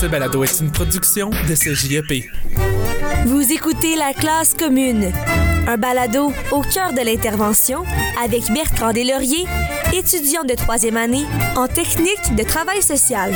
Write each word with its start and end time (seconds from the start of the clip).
Ce 0.00 0.06
balado 0.06 0.44
est 0.44 0.60
une 0.60 0.70
production 0.70 1.30
de 1.30 1.54
CJEP. 1.56 2.30
Vous 3.26 3.52
écoutez 3.52 3.96
La 3.96 4.12
classe 4.12 4.54
commune, 4.54 5.10
un 5.66 5.76
balado 5.76 6.32
au 6.52 6.60
cœur 6.60 6.92
de 6.92 7.00
l'intervention 7.00 7.82
avec 8.22 8.44
Bertrand 8.52 8.92
Deslauriers, 8.92 9.46
étudiant 9.92 10.44
de 10.44 10.54
troisième 10.54 10.96
année 10.96 11.24
en 11.56 11.66
technique 11.66 12.36
de 12.36 12.44
travail 12.44 12.80
social. 12.80 13.32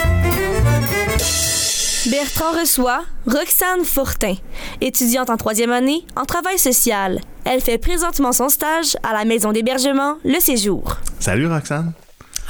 Bertrand 2.09 2.53
reçoit 2.61 3.03
Roxane 3.27 3.85
Fortin, 3.85 4.37
étudiante 4.81 5.31
en 5.31 5.37
troisième 5.37 5.73
année 5.73 6.07
en 6.15 6.25
travail 6.25 6.61
social. 6.61 7.19
Elle 7.45 7.61
fait 7.61 7.79
présentement 7.79 8.31
son 8.31 8.49
stage 8.49 8.97
à 9.03 9.13
la 9.13 9.25
maison 9.25 9.51
d'hébergement 9.51 10.19
Le 10.25 10.39
Séjour. 10.39 10.99
Salut 11.19 11.49
Roxane. 11.49 11.93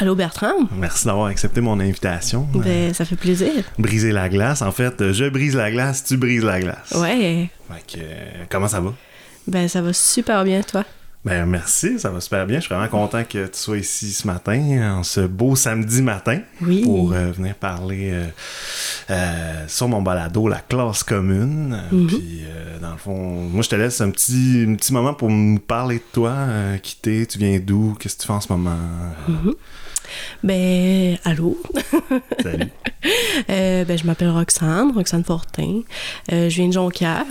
Allô 0.03 0.17
Bertrand? 0.17 0.67
Merci 0.77 1.05
d'avoir 1.07 1.27
accepté 1.27 1.61
mon 1.61 1.79
invitation. 1.79 2.49
Ben, 2.55 2.93
ça 2.93 3.05
fait 3.05 3.15
plaisir. 3.15 3.53
Briser 3.79 4.11
la 4.11 4.29
glace. 4.29 4.61
En 4.61 4.73
fait, 4.73 5.13
je 5.13 5.29
brise 5.29 5.55
la 5.55 5.71
glace, 5.71 6.03
tu 6.03 6.17
brises 6.17 6.43
la 6.43 6.59
glace. 6.61 6.91
Ouais. 6.97 7.49
Fait 7.73 7.99
que, 7.99 8.03
euh, 8.03 8.45
comment 8.51 8.67
ça 8.67 8.81
va? 8.81 8.93
Ben, 9.47 9.69
ça 9.69 9.81
va 9.81 9.93
super 9.93 10.43
bien, 10.43 10.61
toi. 10.63 10.85
Ben, 11.25 11.47
merci, 11.47 12.01
ça 12.01 12.11
va 12.11 12.21
super 12.21 12.47
bien. 12.49 12.57
Je 12.59 12.65
suis 12.65 12.75
vraiment 12.75 12.91
content 12.91 13.23
que 13.23 13.47
tu 13.47 13.57
sois 13.57 13.79
ici 13.79 14.11
ce 14.11 14.27
matin, 14.27 14.97
en 14.99 15.05
ce 15.05 15.21
beau 15.21 15.55
samedi 15.55 16.03
matin, 16.03 16.41
Oui. 16.63 16.83
pour 16.83 17.13
euh, 17.13 17.31
venir 17.31 17.55
parler 17.55 18.11
euh, 18.13 18.27
euh, 19.11 19.65
sur 19.69 19.87
mon 19.87 20.03
balado, 20.03 20.49
la 20.49 20.59
classe 20.59 21.05
commune. 21.05 21.81
Mhm. 21.93 22.07
Puis, 22.09 22.41
euh, 22.45 22.81
dans 22.81 22.91
le 22.91 22.97
fond, 22.99 23.35
moi, 23.53 23.63
je 23.63 23.69
te 23.69 23.77
laisse 23.77 24.01
un 24.01 24.11
petit, 24.11 24.65
un 24.69 24.75
petit 24.75 24.93
moment 24.93 25.15
pour 25.15 25.31
nous 25.31 25.61
parler 25.61 25.99
de 25.99 26.05
toi. 26.13 26.31
Euh, 26.33 26.77
qui 26.79 26.97
t'es, 27.01 27.25
tu 27.25 27.39
viens 27.39 27.61
d'où, 27.65 27.95
qu'est-ce 28.01 28.17
que 28.17 28.23
tu 28.23 28.27
fais 28.27 28.33
en 28.33 28.41
ce 28.41 28.53
moment? 28.53 28.77
Mhm. 29.29 29.55
Ben, 30.43 31.19
allô? 31.25 31.59
Salut. 32.43 32.71
Euh, 33.51 33.85
ben, 33.85 33.99
je 33.99 34.07
m'appelle 34.07 34.31
Roxane, 34.31 34.93
Roxane 34.95 35.25
Fortin. 35.25 35.81
Euh, 36.31 36.49
je 36.49 36.55
viens 36.55 36.69
de 36.69 36.73
Jonquière. 36.73 37.27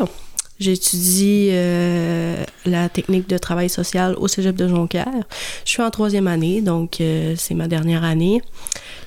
J'étudie 0.62 1.49
euh, 1.54 2.35
la 2.68 2.88
technique 2.88 3.27
de 3.27 3.40
travail 3.40 3.68
social 3.68 4.13
au 4.18 4.27
cégep 4.27 4.55
de 4.55 4.68
Jonquière. 4.68 5.07
Je 5.65 5.71
suis 5.71 5.82
en 5.82 5.90
troisième 5.90 6.27
année, 6.27 6.62
donc 6.62 7.01
euh, 7.01 7.34
c'est 7.35 7.55
ma 7.55 7.68
dernière 7.68 8.04
année. 8.04 8.43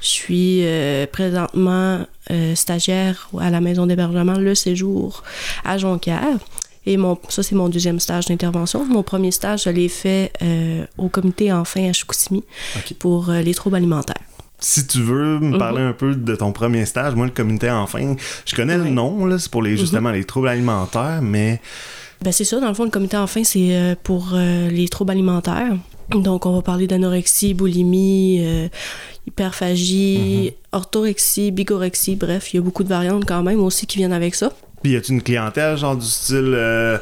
Je 0.00 0.08
suis 0.08 0.60
euh, 0.64 1.06
présentement 1.06 2.06
stagiaire 2.54 3.28
à 3.38 3.50
la 3.50 3.60
maison 3.60 3.86
d'hébergement 3.86 4.38
Le 4.38 4.54
Séjour 4.54 5.22
à 5.62 5.76
Jonquière. 5.76 6.38
Et 6.86 6.96
mon, 6.96 7.18
ça, 7.28 7.42
c'est 7.42 7.54
mon 7.54 7.68
deuxième 7.68 8.00
stage 8.00 8.26
d'intervention. 8.26 8.84
Mon 8.84 9.02
premier 9.02 9.30
stage, 9.30 9.64
je 9.64 9.70
l'ai 9.70 9.88
fait 9.88 10.32
euh, 10.42 10.84
au 10.98 11.08
comité 11.08 11.52
Enfin 11.52 11.88
à 11.88 11.92
Chicoutimi 11.92 12.44
pour 12.98 13.30
euh, 13.30 13.40
les 13.40 13.54
troubles 13.54 13.76
alimentaires. 13.76 14.22
Si 14.60 14.86
tu 14.86 15.02
veux 15.02 15.38
me 15.40 15.58
parler 15.58 15.82
un 15.82 15.92
peu 15.92 16.14
de 16.14 16.36
ton 16.36 16.52
premier 16.52 16.86
stage, 16.86 17.14
moi, 17.14 17.26
le 17.26 17.32
comité 17.32 17.70
enfin, 17.70 18.16
je 18.46 18.54
connais 18.54 18.78
le 18.78 18.88
nom, 18.88 19.26
là, 19.26 19.38
c'est 19.38 19.50
pour 19.50 19.62
les, 19.62 19.76
justement 19.76 20.10
les 20.10 20.24
troubles 20.24 20.48
alimentaires, 20.48 21.20
mais 21.22 21.60
Ben 22.22 22.32
c'est 22.32 22.44
ça, 22.44 22.60
dans 22.60 22.68
le 22.68 22.74
fond, 22.74 22.84
le 22.84 22.90
comité 22.90 23.18
enfin, 23.18 23.44
c'est 23.44 23.76
euh, 23.76 23.94
pour 24.02 24.30
euh, 24.32 24.70
les 24.70 24.88
troubles 24.88 25.10
alimentaires. 25.10 25.76
Donc, 26.10 26.46
on 26.46 26.54
va 26.54 26.62
parler 26.62 26.86
d'anorexie, 26.86 27.52
boulimie, 27.52 28.38
euh, 28.40 28.68
hyperphagie, 29.26 30.52
orthorexie, 30.72 31.50
bigorexie, 31.50 32.16
bref, 32.16 32.52
il 32.52 32.56
y 32.56 32.58
a 32.58 32.62
beaucoup 32.62 32.84
de 32.84 32.88
variantes 32.88 33.24
quand 33.26 33.42
même 33.42 33.60
aussi 33.60 33.86
qui 33.86 33.98
viennent 33.98 34.12
avec 34.12 34.34
ça. 34.34 34.52
Puis 34.84 34.92
y 34.92 34.96
a-tu 34.96 35.12
une 35.12 35.22
clientèle 35.22 35.78
genre 35.78 35.96
du 35.96 36.06
style 36.06 36.52
euh, 36.54 36.98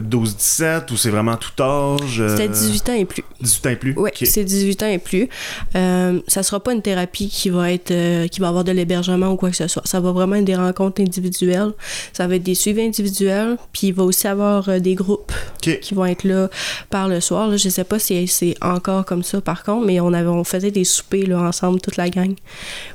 12-17 0.00 0.92
ou 0.92 0.96
c'est 0.96 1.10
vraiment 1.10 1.36
tout 1.36 1.62
âge? 1.62 2.20
euh, 2.20 2.28
C'était 2.36 2.48
18 2.48 2.88
ans 2.90 2.94
et 2.94 3.04
plus. 3.04 3.24
18 3.40 3.66
ans 3.66 3.70
et 3.70 3.76
plus? 3.76 3.94
Oui, 3.96 4.10
c'est 4.22 4.44
18 4.44 4.82
ans 4.82 4.88
et 4.88 4.98
plus. 4.98 5.28
Euh, 5.74 6.20
ça 6.28 6.42
sera 6.42 6.60
pas 6.60 6.72
une 6.72 6.82
thérapie 6.82 7.28
qui 7.28 7.50
va 7.50 7.72
être 7.72 7.90
euh, 7.90 8.28
qui 8.28 8.40
va 8.40 8.48
avoir 8.48 8.64
de 8.64 8.72
l'hébergement 8.72 9.28
ou 9.30 9.36
quoi 9.36 9.50
que 9.50 9.56
ce 9.56 9.68
soit. 9.68 9.86
Ça 9.86 10.00
va 10.00 10.12
vraiment 10.12 10.36
être 10.36 10.44
des 10.44 10.56
rencontres 10.56 11.00
individuelles. 11.00 11.72
Ça 12.12 12.26
va 12.26 12.36
être 12.36 12.42
des 12.42 12.54
suivis 12.54 12.82
individuels, 12.82 13.56
puis 13.72 13.88
il 13.88 13.92
va 13.94 14.04
aussi 14.04 14.26
avoir 14.28 14.68
euh, 14.68 14.78
des 14.78 14.94
groupes 14.94 15.32
qui 15.60 15.94
vont 15.94 16.06
être 16.06 16.24
là 16.24 16.48
par 16.90 17.08
le 17.08 17.20
soir. 17.20 17.48
Là. 17.48 17.56
Je 17.56 17.68
sais 17.68 17.84
pas 17.84 17.98
si 17.98 18.26
c'est 18.28 18.54
encore 18.62 19.04
comme 19.04 19.22
ça 19.22 19.40
par 19.40 19.64
contre, 19.64 19.86
mais 19.86 19.98
on 20.00 20.12
avait 20.12 20.28
on 20.28 20.44
faisait 20.44 20.70
des 20.70 20.84
soupers 20.84 21.26
là, 21.26 21.40
ensemble 21.40 21.80
toute 21.80 21.96
la 21.96 22.08
gang 22.08 22.34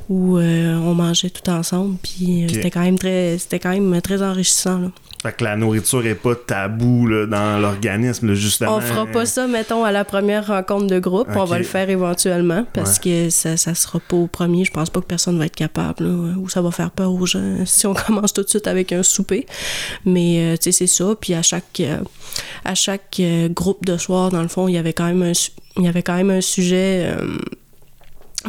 où 0.09 0.37
euh, 0.37 0.75
on 0.77 0.93
mangeait 0.93 1.29
tout 1.29 1.49
ensemble, 1.49 1.97
puis 2.01 2.45
c'était 2.51 2.71
quand 2.71 2.81
même 2.81 2.97
très 2.99 3.37
c'était 3.37 3.59
quand 3.59 3.71
même 3.71 4.01
très 4.01 4.21
enrichissant. 4.21 4.79
Là. 4.79 4.91
Fait 5.21 5.33
que 5.33 5.43
la 5.43 5.55
nourriture 5.55 6.03
est 6.07 6.15
pas 6.15 6.33
tabou 6.33 7.05
là, 7.05 7.27
dans 7.27 7.59
l'organisme, 7.59 8.33
justement. 8.33 8.77
On 8.77 8.81
fera 8.81 9.05
pas 9.05 9.27
ça, 9.27 9.45
mettons, 9.45 9.83
à 9.83 9.91
la 9.91 10.03
première 10.03 10.47
rencontre 10.47 10.87
de 10.87 10.97
groupe. 10.97 11.27
On 11.35 11.45
va 11.45 11.59
le 11.59 11.63
faire 11.63 11.91
éventuellement 11.91 12.65
parce 12.73 12.97
que 12.97 13.29
ça, 13.29 13.55
ça 13.55 13.75
sera 13.75 13.99
pas 13.99 14.17
au 14.17 14.25
premier. 14.25 14.65
Je 14.65 14.71
pense 14.71 14.89
pas 14.89 14.99
que 14.99 15.05
personne 15.05 15.37
va 15.37 15.45
être 15.45 15.55
capable 15.55 16.05
là, 16.05 16.33
ou 16.37 16.49
ça 16.49 16.63
va 16.63 16.71
faire 16.71 16.89
peur 16.89 17.13
aux 17.13 17.27
gens 17.27 17.57
si 17.65 17.85
on 17.85 17.93
commence 17.93 18.33
tout 18.33 18.41
de 18.41 18.49
suite 18.49 18.65
avec 18.65 18.91
un 18.93 19.03
souper. 19.03 19.45
Mais 20.05 20.53
euh, 20.53 20.57
tu 20.57 20.71
sais, 20.71 20.71
c'est 20.71 20.87
ça. 20.87 21.13
Puis 21.19 21.35
à 21.35 21.43
chaque, 21.43 21.79
euh, 21.81 21.99
à 22.65 22.73
chaque 22.73 23.17
euh, 23.19 23.47
groupe 23.47 23.85
de 23.85 23.97
soir, 23.97 24.31
dans 24.31 24.41
le 24.41 24.47
fond, 24.47 24.67
il 24.67 24.73
y 24.73 24.77
avait 24.79 24.93
quand 24.93 25.05
même 25.05 25.21
un, 25.21 25.33
il 25.77 25.83
y 25.83 25.87
avait 25.87 26.03
quand 26.03 26.15
même 26.15 26.31
un 26.31 26.41
sujet. 26.41 27.15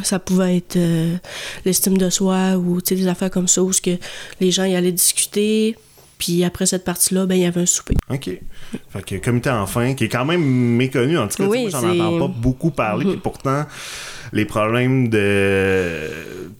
ça 0.02 0.18
pouvait 0.18 0.56
être 0.56 0.76
euh, 0.76 1.16
l'estime 1.64 1.98
de 1.98 2.08
soi 2.10 2.56
ou 2.56 2.80
tu 2.80 2.94
sais, 2.94 3.00
des 3.02 3.08
affaires 3.08 3.30
comme 3.30 3.48
ça 3.48 3.62
où 3.62 3.72
ce 3.72 3.80
que 3.80 3.98
les 4.40 4.50
gens 4.50 4.64
y 4.64 4.74
allaient 4.74 4.92
discuter. 4.92 5.76
Puis 6.22 6.44
après 6.44 6.66
cette 6.66 6.84
partie-là, 6.84 7.26
ben, 7.26 7.34
il 7.34 7.40
y 7.40 7.46
avait 7.46 7.62
un 7.62 7.66
souper. 7.66 7.96
OK. 8.08 8.30
Fait 8.90 9.04
que 9.04 9.16
comité 9.16 9.50
enfin, 9.50 9.94
qui 9.94 10.04
est 10.04 10.08
quand 10.08 10.24
même 10.24 10.44
méconnu, 10.44 11.18
en 11.18 11.26
tout 11.26 11.38
cas, 11.38 11.48
Oui, 11.48 11.62
moi, 11.62 11.70
j'en 11.70 11.90
entends 11.90 12.28
pas 12.28 12.32
beaucoup 12.32 12.70
parler, 12.70 13.06
puis 13.06 13.16
pourtant, 13.16 13.66
les 14.32 14.44
problèmes 14.44 15.08
de, 15.08 16.10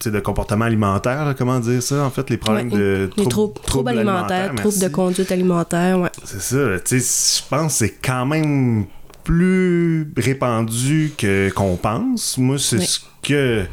de 0.03 0.19
comportement 0.19 0.65
alimentaire, 0.65 1.23
là, 1.23 1.33
comment 1.33 1.61
dire 1.61 1.81
ça, 1.81 2.03
en 2.03 2.09
fait, 2.09 2.29
les 2.29 2.35
problèmes 2.35 2.73
Ouais, 2.73 2.77
de 2.77 3.09
Les 3.15 3.25
troubles, 3.25 3.53
troubles 3.65 3.91
alimentaires, 3.91 4.53
troubles 4.55 4.79
de 4.79 4.87
conduite 4.89 5.31
alimentaire, 5.31 5.97
ouais. 5.97 6.11
C'est 6.25 6.41
ça, 6.41 6.79
tu 6.83 6.99
sais, 6.99 7.41
je 7.41 7.47
pense 7.49 7.71
que 7.71 7.85
c'est 7.85 7.95
quand 8.03 8.25
même 8.25 8.85
plus 9.23 10.11
répandu 10.17 11.11
que 11.17 11.49
qu'on 11.51 11.75
pense. 11.75 12.37
Moi, 12.37 12.57
c'est 12.59 12.77
Oui. 12.77 12.85
ce 12.85 12.99
que 13.21 13.63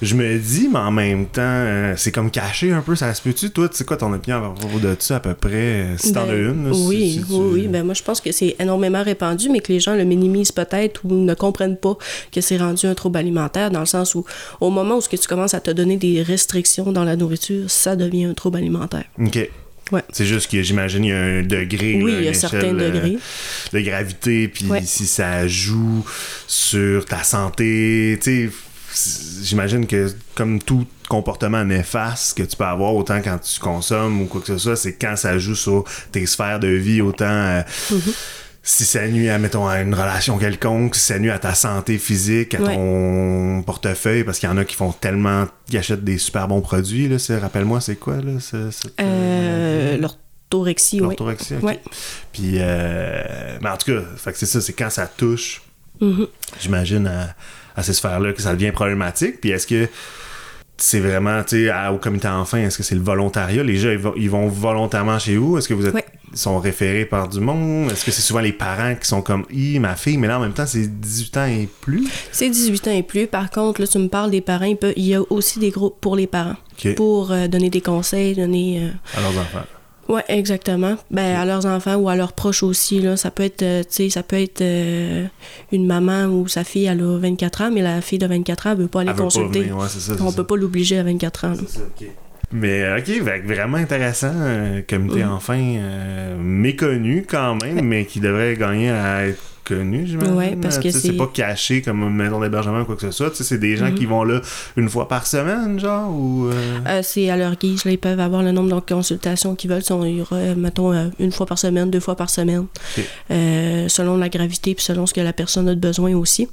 je 0.00 0.14
me 0.14 0.38
dis, 0.38 0.68
mais 0.72 0.78
en 0.78 0.90
même 0.90 1.26
temps, 1.26 1.42
euh, 1.44 1.92
c'est 1.98 2.10
comme 2.10 2.30
caché 2.30 2.72
un 2.72 2.80
peu, 2.80 2.96
ça 2.96 3.12
se 3.12 3.20
peut-tu? 3.20 3.50
Toi, 3.50 3.68
tu 3.68 3.76
sais 3.76 3.84
quoi 3.84 3.98
ton 3.98 4.10
opinion 4.14 4.38
à 4.38 4.50
propos 4.54 4.78
de 4.78 4.96
ça 4.98 5.16
à 5.16 5.20
peu 5.20 5.34
près, 5.34 5.52
euh, 5.52 5.96
si 5.98 6.12
t'en 6.14 6.22
as 6.22 6.26
Ben, 6.28 6.36
une? 6.54 6.68
là, 6.68 6.72
si- 6.72 6.86
oui, 6.86 7.10
si 7.12 7.18
tu- 7.26 7.32
oui, 7.34 7.48
oui. 7.52 7.68
Ben, 7.68 7.84
moi, 7.84 7.92
je 7.92 8.02
pense 8.02 8.20
que 8.22 8.32
c'est 8.32 8.56
énormément 8.58 9.02
répandu, 9.02 9.50
mais 9.50 9.60
que 9.60 9.72
les 9.72 9.80
gens 9.80 9.94
le 9.94 10.04
minimisent 10.04 10.52
peut-être 10.52 11.04
ou 11.04 11.12
ne 11.12 11.34
comprennent 11.34 11.76
pas 11.76 11.98
que 12.32 12.40
c'est 12.40 12.56
rendu 12.56 12.86
un 12.86 12.94
trouble 12.94 13.18
alimentaire, 13.18 13.70
dans 13.70 13.80
le 13.80 13.86
sens 13.86 14.14
où, 14.14 14.24
au 14.60 14.70
moment 14.70 14.96
où 14.96 15.00
ce 15.02 15.08
que 15.10 15.16
tu 15.16 15.28
commences 15.28 15.52
à 15.52 15.60
te 15.60 15.70
donner 15.70 15.98
des 15.98 16.22
restrictions 16.22 16.90
dans 16.90 17.04
la 17.04 17.16
nourriture, 17.16 17.70
ça 17.70 17.94
devient 17.94 18.24
un 18.24 18.34
trouble 18.34 18.56
alimentaire. 18.56 19.04
OK. 19.20 19.50
Ouais. 19.92 20.02
C'est 20.12 20.26
juste 20.26 20.50
que 20.50 20.62
j'imagine 20.62 21.04
il 21.04 21.08
y 21.08 21.12
a 21.12 21.20
un 21.20 21.42
degré. 21.42 22.00
Oui, 22.02 22.12
là, 22.12 22.18
il 22.20 22.24
y 22.24 22.28
a 22.28 22.34
certains 22.34 22.74
euh, 22.78 22.90
degrés. 22.90 23.18
de 23.72 23.80
gravité, 23.80 24.48
puis 24.48 24.66
Ouais. 24.66 24.82
si 24.84 25.06
ça 25.06 25.46
joue 25.48 26.04
sur 26.46 27.04
ta 27.06 27.22
santé, 27.22 28.18
tu 28.22 28.50
sais, 28.50 29.42
j'imagine 29.44 29.86
que 29.86 30.12
comme 30.34 30.60
tout 30.60 30.86
comportement 31.08 31.64
néfaste 31.64 32.36
que 32.36 32.42
tu 32.42 32.56
peux 32.56 32.64
avoir, 32.64 32.94
autant 32.94 33.20
quand 33.22 33.38
tu 33.38 33.58
consommes 33.60 34.22
ou 34.22 34.26
quoi 34.26 34.40
que 34.40 34.46
ce 34.48 34.58
soit, 34.58 34.76
c'est 34.76 34.94
quand 34.94 35.16
ça 35.16 35.38
joue 35.38 35.54
sur 35.54 35.84
tes 36.12 36.26
sphères 36.26 36.60
de 36.60 36.68
vie, 36.68 37.00
autant 37.00 37.24
euh, 37.26 37.62
Mm-hmm. 37.90 38.14
Si 38.70 38.84
ça 38.84 39.08
nuit 39.08 39.30
à, 39.30 39.38
mettons, 39.38 39.66
à 39.66 39.80
une 39.80 39.94
relation 39.94 40.36
quelconque, 40.36 40.94
si 40.94 41.00
ça 41.00 41.18
nuit 41.18 41.30
à 41.30 41.38
ta 41.38 41.54
santé 41.54 41.96
physique, 41.96 42.54
à 42.54 42.60
Ouais. 42.60 42.74
ton 42.74 43.62
portefeuille, 43.64 44.24
parce 44.24 44.38
qu'il 44.38 44.46
y 44.46 44.52
en 44.52 44.58
a 44.58 44.64
qui 44.66 44.74
font 44.76 44.92
tellement, 44.92 45.46
qui 45.70 45.78
achètent 45.78 46.04
des 46.04 46.18
super 46.18 46.48
bons 46.48 46.60
produits, 46.60 47.08
là, 47.08 47.16
rappelle-moi, 47.40 47.80
c'est 47.80 47.96
quoi, 47.96 48.16
là, 48.16 48.38
ce- 48.40 48.70
cette, 48.70 48.92
Euh, 49.00 49.96
L'orthorexie, 49.96 50.96
oui. 51.00 51.06
L'orthorexie. 51.06 51.54
Ouais. 51.62 51.80
Puis, 52.30 52.56
euh, 52.58 53.58
mais 53.62 53.70
en 53.70 53.76
tout 53.78 53.90
cas, 53.90 54.00
fait 54.18 54.32
que 54.32 54.38
c'est 54.38 54.44
ça, 54.46 54.60
c'est 54.60 54.74
quand 54.74 54.90
ça 54.90 55.06
touche, 55.06 55.62
Mhm. 56.02 56.26
j'imagine, 56.60 57.06
à, 57.06 57.34
à 57.74 57.82
ces 57.82 57.94
sphères-là 57.94 58.34
que 58.34 58.42
ça 58.42 58.52
devient 58.54 58.72
problématique. 58.72 59.40
Puis 59.40 59.48
est-ce 59.50 59.66
que 59.66 59.88
c'est 60.76 61.00
vraiment, 61.00 61.42
tu 61.42 61.68
sais, 61.68 61.88
au 61.90 61.96
comité 61.96 62.28
enfant, 62.28 62.58
est-ce 62.58 62.76
que 62.76 62.84
c'est 62.84 62.94
le 62.94 63.00
volontariat? 63.00 63.62
Les 63.62 63.76
gens, 63.78 63.90
ils 63.90 63.98
vont, 63.98 64.12
ils 64.14 64.28
vont 64.30 64.46
volontairement 64.48 65.18
chez 65.18 65.36
vous? 65.38 65.56
Est-ce 65.56 65.68
que 65.68 65.74
vous 65.74 65.86
êtes, 65.86 65.94
Ouais. 65.94 66.04
Sont 66.38 66.58
référés 66.58 67.04
par 67.04 67.28
du 67.28 67.40
monde? 67.40 67.90
Est-ce 67.90 68.04
que 68.04 68.10
c'est 68.10 68.22
souvent 68.22 68.40
les 68.40 68.52
parents 68.52 68.94
qui 68.94 69.06
sont 69.06 69.22
comme, 69.22 69.44
hi, 69.50 69.78
ma 69.78 69.96
fille, 69.96 70.16
mais 70.16 70.28
là, 70.28 70.38
en 70.38 70.42
même 70.42 70.52
temps, 70.52 70.66
c'est 70.66 70.86
18 71.00 71.36
ans 71.36 71.46
et 71.46 71.68
plus? 71.80 72.06
C'est 72.32 72.48
18 72.50 72.88
ans 72.88 72.92
et 72.92 73.02
plus. 73.02 73.26
Par 73.26 73.50
contre, 73.50 73.80
là, 73.80 73.86
tu 73.86 73.98
me 73.98 74.08
parles 74.08 74.30
des 74.30 74.40
parents. 74.40 74.64
Il, 74.66 74.76
peut- 74.76 74.92
il 74.96 75.06
y 75.06 75.14
a 75.14 75.22
aussi 75.30 75.58
des 75.58 75.70
groupes 75.70 75.96
pour 76.00 76.16
les 76.16 76.26
parents. 76.26 76.56
Pour 76.96 77.32
euh, 77.32 77.48
donner 77.48 77.70
des 77.70 77.80
conseils, 77.80 78.34
donner... 78.34 78.80
euh, 78.84 79.18
À 79.18 79.20
leurs 79.20 79.36
enfants. 79.38 79.64
Ouais, 80.08 80.24
exactement. 80.28 80.96
Ben, 81.10 81.36
à 81.36 81.44
leurs 81.44 81.66
enfants 81.66 81.96
ou 81.96 82.08
à 82.08 82.16
leurs 82.16 82.32
proches 82.32 82.62
aussi. 82.62 82.98
Là. 83.00 83.18
Ça 83.18 83.30
peut 83.30 83.42
être, 83.42 83.60
euh, 83.62 83.82
tu 83.82 83.88
sais, 83.90 84.08
ça 84.10 84.22
peut 84.22 84.40
être 84.40 84.62
euh, 84.62 85.26
une 85.70 85.86
maman 85.86 86.24
où 86.26 86.48
sa 86.48 86.64
fille 86.64 86.86
elle 86.86 87.02
a 87.02 87.18
24 87.18 87.60
ans, 87.64 87.70
mais 87.70 87.82
la 87.82 88.00
fille 88.00 88.18
de 88.18 88.26
24 88.26 88.68
ans 88.68 88.70
elle 88.70 88.78
veut 88.78 88.88
pas 88.88 89.00
aller 89.00 89.10
Elle 89.10 89.16
veut 89.16 89.18
pas 89.18 89.24
consulter. 89.24 89.60
venir, 89.64 89.76
ouais, 89.76 89.84
c'est 89.90 90.00
ça, 90.00 90.14
c'est 90.16 90.22
On 90.22 90.30
ça. 90.30 90.36
peut 90.36 90.44
pas 90.46 90.56
l'obliger 90.56 90.98
à 90.98 91.02
24 91.02 91.44
ans. 91.44 91.48
là. 91.50 91.56
C'est 91.66 91.78
ça, 91.78 91.80
ok. 92.00 92.08
Mais 92.50 92.82
euh, 92.82 92.98
ok, 92.98 93.44
vraiment 93.44 93.76
intéressant, 93.76 94.32
euh, 94.34 94.80
comité 94.88 95.22
Mhm. 95.22 95.30
enfin 95.32 95.58
euh, 95.60 96.36
méconnu 96.38 97.26
quand 97.28 97.56
même, 97.62 97.84
mais 97.84 98.06
qui 98.06 98.20
devrait 98.20 98.56
gagner 98.56 98.90
à 98.90 99.26
être 99.26 99.42
connu, 99.64 100.06
j'imagine. 100.06 100.32
Ouais, 100.34 100.56
parce 100.56 100.78
que 100.78 100.90
c'est 100.90 101.12
pas 101.12 101.26
caché 101.26 101.82
comme 101.82 102.00
une 102.02 102.14
maison 102.16 102.40
d'hébergement 102.40 102.80
ou 102.80 102.84
quoi 102.86 102.94
que 102.96 103.02
ce 103.02 103.10
soit. 103.10 103.28
Tu 103.28 103.36
sais, 103.36 103.44
c'est 103.44 103.58
des 103.58 103.76
gens 103.76 103.92
qui 103.92 104.06
vont 104.06 104.24
là 104.24 104.40
une 104.78 104.88
fois 104.88 105.08
par 105.08 105.26
semaine, 105.26 105.78
genre, 105.78 106.10
ou... 106.10 106.46
euh, 106.46 106.52
Euh, 106.86 107.00
c'est 107.02 107.28
à 107.28 107.36
leur 107.36 107.54
guise. 107.56 107.84
Là, 107.84 107.90
ils 107.90 107.98
peuvent 107.98 108.18
avoir 108.18 108.42
le 108.42 108.50
nombre 108.52 108.74
de 108.74 108.80
consultations 108.94 109.54
qu'ils 109.54 109.68
veulent. 109.68 109.82
Euh, 109.90 110.54
mettons, 110.56 111.10
une 111.18 111.32
fois 111.32 111.44
par 111.44 111.58
semaine, 111.58 111.90
deux 111.90 112.00
fois 112.00 112.16
par 112.16 112.30
semaine, 112.30 112.64
selon 113.28 114.16
la 114.16 114.28
gravité 114.30 114.74
puis 114.74 114.84
selon 114.84 115.04
ce 115.06 115.12
que 115.12 115.20
la 115.20 115.34
personne 115.34 115.68
a 115.68 115.74
de 115.74 115.80
besoin 115.80 116.14
aussi. 116.14 116.48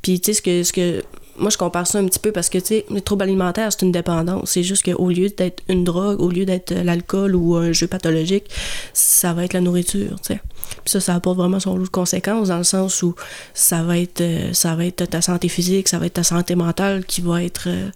Puis, 0.00 0.20
tu 0.20 0.32
sais, 0.32 0.32
ce 0.38 0.42
que, 0.42 0.62
ce 0.62 0.72
que. 0.72 1.02
Moi, 1.36 1.50
je 1.50 1.58
compare 1.58 1.86
ça 1.86 1.98
un 1.98 2.06
petit 2.06 2.18
peu 2.18 2.32
parce 2.32 2.48
que, 2.48 2.58
tu 2.58 2.66
sais, 2.66 2.86
les 2.90 3.00
troubles 3.00 3.22
alimentaires, 3.22 3.72
c'est 3.72 3.82
une 3.82 3.92
dépendance. 3.92 4.50
C'est 4.50 4.62
juste 4.62 4.84
qu'au 4.84 5.08
lieu 5.08 5.28
d'être 5.30 5.62
une 5.68 5.84
drogue, 5.84 6.20
au 6.20 6.30
lieu 6.30 6.44
d'être 6.44 6.72
euh, 6.72 6.84
l'alcool 6.84 7.34
ou 7.34 7.56
un 7.56 7.72
jeu 7.72 7.86
pathologique, 7.86 8.44
ça 8.92 9.32
va 9.32 9.44
être 9.44 9.52
la 9.52 9.60
nourriture, 9.60 10.20
tu 10.20 10.34
sais. 10.34 10.40
Puis 10.84 10.92
ça, 10.92 11.00
ça 11.00 11.14
apporte 11.14 11.36
vraiment 11.36 11.60
son 11.60 11.76
lot 11.76 11.84
de 11.84 11.88
conséquences 11.88 12.48
dans 12.48 12.58
le 12.58 12.64
sens 12.64 13.02
où 13.02 13.14
ça 13.52 13.82
va 13.82 13.98
être, 13.98 14.20
euh, 14.20 14.52
ça 14.52 14.74
va 14.74 14.86
être 14.86 15.04
ta 15.04 15.20
santé 15.20 15.48
physique, 15.48 15.88
ça 15.88 15.98
va 15.98 16.06
être 16.06 16.14
ta 16.14 16.22
santé 16.22 16.54
mentale 16.54 17.04
qui 17.04 17.20
va 17.20 17.42
être, 17.42 17.68
euh, 17.68 17.90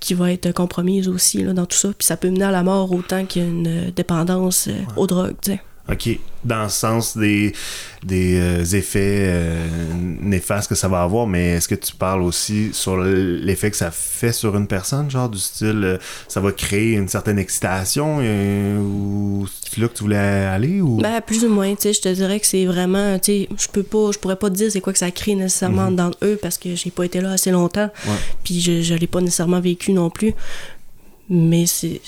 qui 0.00 0.14
va 0.14 0.32
être 0.32 0.52
compromise 0.52 1.08
aussi 1.08 1.42
là, 1.42 1.52
dans 1.52 1.66
tout 1.66 1.76
ça. 1.76 1.88
Puis 1.96 2.06
ça 2.06 2.16
peut 2.16 2.30
mener 2.30 2.44
à 2.44 2.50
la 2.50 2.62
mort 2.62 2.90
autant 2.92 3.24
qu'une 3.24 3.66
euh, 3.66 3.90
dépendance 3.94 4.68
euh, 4.68 4.72
aux 4.96 5.06
drogues, 5.06 5.36
tu 5.42 5.52
sais. 5.52 5.60
OK. 5.90 6.18
Dans 6.44 6.62
le 6.64 6.68
sens 6.68 7.16
des, 7.16 7.52
des 8.04 8.38
euh, 8.38 8.62
effets 8.76 9.24
euh, 9.28 9.66
néfastes 10.20 10.68
que 10.68 10.74
ça 10.76 10.86
va 10.86 11.02
avoir, 11.02 11.26
mais 11.26 11.54
est-ce 11.54 11.66
que 11.66 11.74
tu 11.74 11.94
parles 11.94 12.22
aussi 12.22 12.70
sur 12.72 12.96
l'effet 12.98 13.70
que 13.70 13.76
ça 13.76 13.90
fait 13.90 14.32
sur 14.32 14.54
une 14.56 14.66
personne, 14.68 15.10
genre 15.10 15.28
du 15.28 15.38
style, 15.38 15.82
euh, 15.84 15.98
ça 16.28 16.40
va 16.40 16.52
créer 16.52 16.92
une 16.92 17.08
certaine 17.08 17.38
excitation 17.38 18.18
euh, 18.20 18.78
ou 18.78 19.46
c'est 19.64 19.80
là 19.80 19.88
que 19.88 19.94
tu 19.94 20.04
voulais 20.04 20.16
aller 20.16 20.80
ou... 20.80 20.98
Ben, 20.98 21.20
plus 21.20 21.44
ou 21.44 21.48
moins, 21.48 21.74
tu 21.74 21.82
sais, 21.82 21.92
je 21.92 22.00
te 22.02 22.08
dirais 22.08 22.38
que 22.38 22.46
c'est 22.46 22.66
vraiment, 22.66 23.18
tu 23.18 23.32
sais, 23.32 23.48
je 23.58 23.66
peux 23.68 23.82
pas, 23.82 24.12
je 24.12 24.18
pourrais 24.18 24.36
pas 24.36 24.48
te 24.50 24.54
dire 24.54 24.70
c'est 24.70 24.80
quoi 24.80 24.92
que 24.92 24.98
ça 25.00 25.10
crée 25.10 25.34
nécessairement 25.34 25.90
dans 25.90 26.12
eux 26.22 26.38
parce 26.40 26.56
que 26.58 26.76
j'ai 26.76 26.90
pas 26.90 27.04
été 27.04 27.20
là 27.20 27.32
assez 27.32 27.50
longtemps, 27.50 27.90
Ouais. 28.06 28.14
puis 28.44 28.60
je, 28.60 28.82
je 28.82 28.94
l'ai 28.94 29.06
pas 29.08 29.20
nécessairement 29.20 29.60
vécu 29.60 29.92
non 29.92 30.08
plus. 30.10 30.34
Mais 31.30 31.66
c'est, 31.66 32.00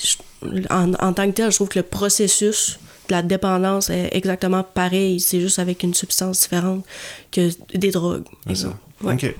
en, 0.70 0.92
en 0.94 1.12
tant 1.12 1.26
que 1.26 1.32
tel, 1.34 1.50
je 1.50 1.56
trouve 1.56 1.68
que 1.68 1.78
le 1.78 1.84
processus 1.84 2.78
la 3.10 3.22
dépendance 3.22 3.90
est 3.90 4.08
exactement 4.12 4.62
pareil, 4.62 5.20
c'est 5.20 5.40
juste 5.40 5.58
avec 5.58 5.82
une 5.82 5.94
substance 5.94 6.42
différente 6.42 6.84
que 7.30 7.50
des 7.76 7.90
drogues. 7.90 8.24
Exemple. 8.48 8.76
Ouais. 9.02 9.14
OK. 9.14 9.34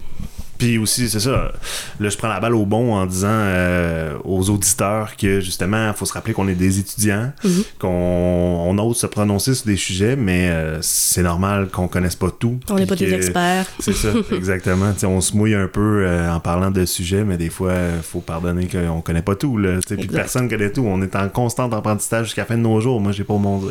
Puis 0.60 0.78
aussi, 0.78 1.08
c'est 1.08 1.20
ça. 1.20 1.52
Là, 1.98 2.08
je 2.08 2.16
prends 2.16 2.28
la 2.28 2.38
balle 2.38 2.54
au 2.54 2.66
bon 2.66 2.94
en 2.94 3.06
disant 3.06 3.28
euh, 3.30 4.14
aux 4.24 4.48
auditeurs 4.50 5.16
que 5.16 5.40
justement, 5.40 5.88
il 5.88 5.94
faut 5.94 6.04
se 6.04 6.12
rappeler 6.12 6.34
qu'on 6.34 6.46
est 6.48 6.54
des 6.54 6.78
étudiants, 6.78 7.32
Mhm. 7.42 7.62
qu'on 7.78 7.88
on 7.88 8.78
ose 8.78 8.98
se 8.98 9.06
prononcer 9.06 9.54
sur 9.54 9.66
des 9.66 9.76
sujets, 9.76 10.16
mais 10.16 10.50
euh, 10.50 10.78
c'est 10.82 11.22
normal 11.22 11.68
qu'on 11.72 11.88
connaisse 11.88 12.14
pas 12.14 12.30
tout. 12.30 12.60
On 12.68 12.74
n'est 12.74 12.86
pas 12.86 12.94
des 12.94 13.12
experts. 13.14 13.66
C'est 13.80 13.94
ça, 13.94 14.08
exactement. 14.36 14.92
Tu 14.92 15.00
sais, 15.00 15.06
on 15.06 15.20
se 15.22 15.34
mouille 15.36 15.54
un 15.54 15.66
peu 15.66 16.04
euh, 16.06 16.30
en 16.30 16.40
parlant 16.40 16.70
de 16.70 16.84
sujets, 16.84 17.24
mais 17.24 17.38
des 17.38 17.48
fois, 17.50 17.72
il 17.96 18.02
faut 18.02 18.20
pardonner 18.20 18.68
qu'on 18.68 19.00
connaît 19.00 19.22
pas 19.22 19.34
tout. 19.36 19.56
Là. 19.56 19.78
Puis 19.86 20.06
personne 20.06 20.48
connaît 20.48 20.70
tout. 20.70 20.84
On 20.86 21.00
est 21.02 21.16
en 21.16 21.28
constant 21.30 21.70
apprentissage 21.72 22.26
jusqu'à 22.26 22.42
la 22.42 22.46
fin 22.46 22.56
de 22.56 22.62
nos 22.62 22.80
jours. 22.80 23.00
Moi, 23.00 23.12
j'ai 23.12 23.24
pas 23.24 23.36
mon 23.38 23.58
dire. 23.58 23.70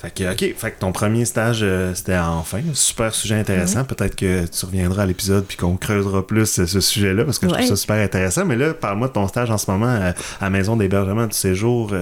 Fait 0.00 0.14
que, 0.14 0.32
OK. 0.32 0.54
Fait 0.56 0.70
que 0.70 0.78
ton 0.78 0.92
premier 0.92 1.24
stage, 1.24 1.60
euh, 1.62 1.92
c'était 1.94 2.16
en 2.16 2.42
fin. 2.42 2.60
Super 2.72 3.12
sujet 3.14 3.34
intéressant. 3.34 3.84
Peut-être 3.84 4.14
que 4.14 4.46
tu 4.46 4.64
reviendras 4.66 5.02
à 5.02 5.06
l'épisode 5.06 5.44
puis 5.44 5.56
qu'on 5.56 5.76
creusera 5.76 6.26
plus 6.26 6.58
euh, 6.60 6.66
ce 6.66 6.80
sujet-là 6.80 7.24
parce 7.24 7.38
que 7.38 7.48
je 7.48 7.54
trouve 7.54 7.66
ça 7.66 7.76
super 7.76 7.96
intéressant. 7.96 8.44
Mais 8.44 8.54
là, 8.56 8.74
parle-moi 8.74 9.08
de 9.08 9.12
ton 9.14 9.26
stage 9.26 9.50
en 9.50 9.58
ce 9.58 9.70
moment 9.70 9.86
euh, 9.88 10.12
à 10.40 10.50
maison 10.50 10.76
d'hébergement 10.76 11.26
du 11.26 11.34
séjour. 11.36 11.92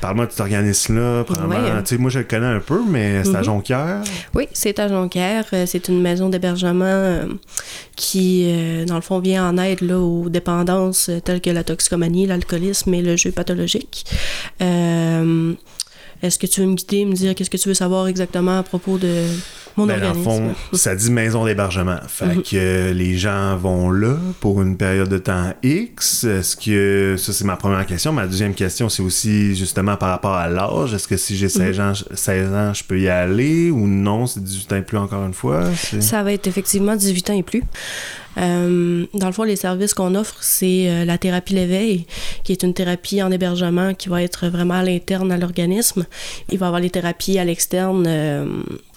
Parle-moi 0.00 0.26
de 0.26 0.30
cet 0.32 0.40
organisme-là. 0.40 1.20
Ouais. 1.48 1.56
Tu 1.84 1.94
sais, 1.94 1.98
moi, 1.98 2.10
je 2.10 2.18
le 2.18 2.24
connais 2.24 2.46
un 2.46 2.60
peu, 2.60 2.80
mais 2.86 3.24
c'est 3.24 3.34
à 3.34 3.38
Mhm. 3.38 3.44
Jonquière. 3.44 4.00
Oui, 4.34 4.48
c'est 4.52 4.78
à 4.78 4.88
Jonquière. 4.88 5.44
C'est 5.66 5.88
une 5.88 6.02
maison 6.02 6.28
d'hébergement 6.28 7.20
qui, 7.96 8.52
dans 8.86 8.96
le 8.96 9.00
fond, 9.00 9.18
vient 9.20 9.48
en 9.48 9.56
aide 9.58 9.80
là, 9.80 9.98
aux 9.98 10.28
dépendances 10.28 11.10
telles 11.24 11.40
que 11.40 11.50
la 11.50 11.64
toxicomanie, 11.64 12.26
l'alcoolisme 12.26 12.92
et 12.94 13.02
le 13.02 13.16
jeu 13.16 13.30
pathologique. 13.32 14.04
Est-ce 16.24 16.38
que 16.38 16.46
tu 16.46 16.60
veux 16.62 16.66
me 16.66 16.74
guider, 16.74 17.04
me 17.04 17.12
dire 17.14 17.34
qu'est-ce 17.34 17.50
que 17.50 17.56
tu 17.58 17.68
veux 17.68 17.74
savoir 17.74 18.06
exactement 18.08 18.58
à 18.58 18.62
propos 18.62 18.96
de 18.96 19.26
mon 19.76 19.84
Ben, 19.86 19.96
dans 19.98 20.04
le 20.04 20.08
organisme? 20.18 20.54
fond, 20.70 20.76
ça 20.76 20.94
dit 20.94 21.10
maison 21.10 21.44
d'hébergement. 21.44 21.98
Fait 22.08 22.26
Mhm. 22.36 22.42
que 22.42 22.56
euh, 22.56 22.92
les 22.94 23.18
gens 23.18 23.56
vont 23.56 23.90
là 23.90 24.16
pour 24.40 24.62
une 24.62 24.76
période 24.78 25.08
de 25.10 25.18
temps 25.18 25.52
X. 25.62 26.24
Est-ce 26.24 26.56
que 26.56 27.16
ça 27.18 27.32
c'est 27.34 27.44
ma 27.44 27.56
première 27.56 27.84
question. 27.84 28.12
Ma 28.12 28.26
deuxième 28.26 28.54
question, 28.54 28.88
c'est 28.88 29.02
aussi 29.02 29.54
justement 29.54 29.96
par 29.96 30.08
rapport 30.10 30.34
à 30.34 30.48
l'âge. 30.48 30.94
Est-ce 30.94 31.06
que 31.08 31.16
si 31.18 31.36
j'ai 31.36 31.48
16 31.50 31.78
Mhm. 31.78 31.84
ans, 31.84 31.92
16 32.14 32.48
ans, 32.52 32.72
je 32.72 32.84
peux 32.84 32.98
y 33.00 33.08
aller 33.08 33.70
ou 33.70 33.86
non, 33.86 34.26
c'est 34.26 34.42
18 34.42 34.72
ans 34.72 34.76
et 34.76 34.82
plus 34.82 34.96
encore 34.98 35.26
une 35.26 35.34
fois? 35.34 35.64
Ça 36.00 36.22
va 36.22 36.32
être 36.32 36.46
effectivement 36.46 36.96
18 36.96 37.28
ans 37.30 37.36
et 37.36 37.42
plus. 37.42 37.62
Euh, 38.38 39.06
dans 39.14 39.26
le 39.26 39.32
fond, 39.32 39.44
les 39.44 39.56
services 39.56 39.94
qu'on 39.94 40.14
offre, 40.14 40.36
c'est 40.40 40.88
euh, 40.88 41.04
la 41.04 41.18
thérapie 41.18 41.54
l'éveil, 41.54 42.06
qui 42.42 42.52
est 42.52 42.62
une 42.62 42.74
thérapie 42.74 43.22
en 43.22 43.30
hébergement 43.30 43.94
qui 43.94 44.08
va 44.08 44.22
être 44.22 44.48
vraiment 44.48 44.74
à 44.74 44.82
l'interne 44.82 45.30
à 45.32 45.36
l'organisme. 45.38 46.04
Il 46.50 46.58
va 46.58 46.66
y 46.66 46.68
avoir 46.68 46.80
les 46.80 46.90
thérapies 46.90 47.38
à 47.38 47.44
l'externe. 47.44 48.04
euh, 48.06 48.46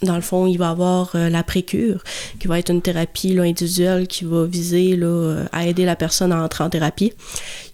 dans 0.03 0.15
le 0.15 0.21
fond, 0.21 0.45
il 0.45 0.57
va 0.57 0.67
y 0.67 0.69
avoir 0.69 1.11
euh, 1.15 1.29
la 1.29 1.41
précure, 1.43 2.03
qui 2.39 2.47
va 2.47 2.59
être 2.59 2.69
une 2.71 2.81
thérapie 2.83 3.33
là, 3.33 3.43
individuelle 3.43 4.07
qui 4.07 4.25
va 4.25 4.45
viser 4.45 4.95
là, 4.95 5.07
euh, 5.07 5.45
à 5.51 5.65
aider 5.65 5.85
la 5.85 5.95
personne 5.95 6.31
à 6.31 6.41
entrer 6.43 6.63
en 6.63 6.69
thérapie. 6.69 7.13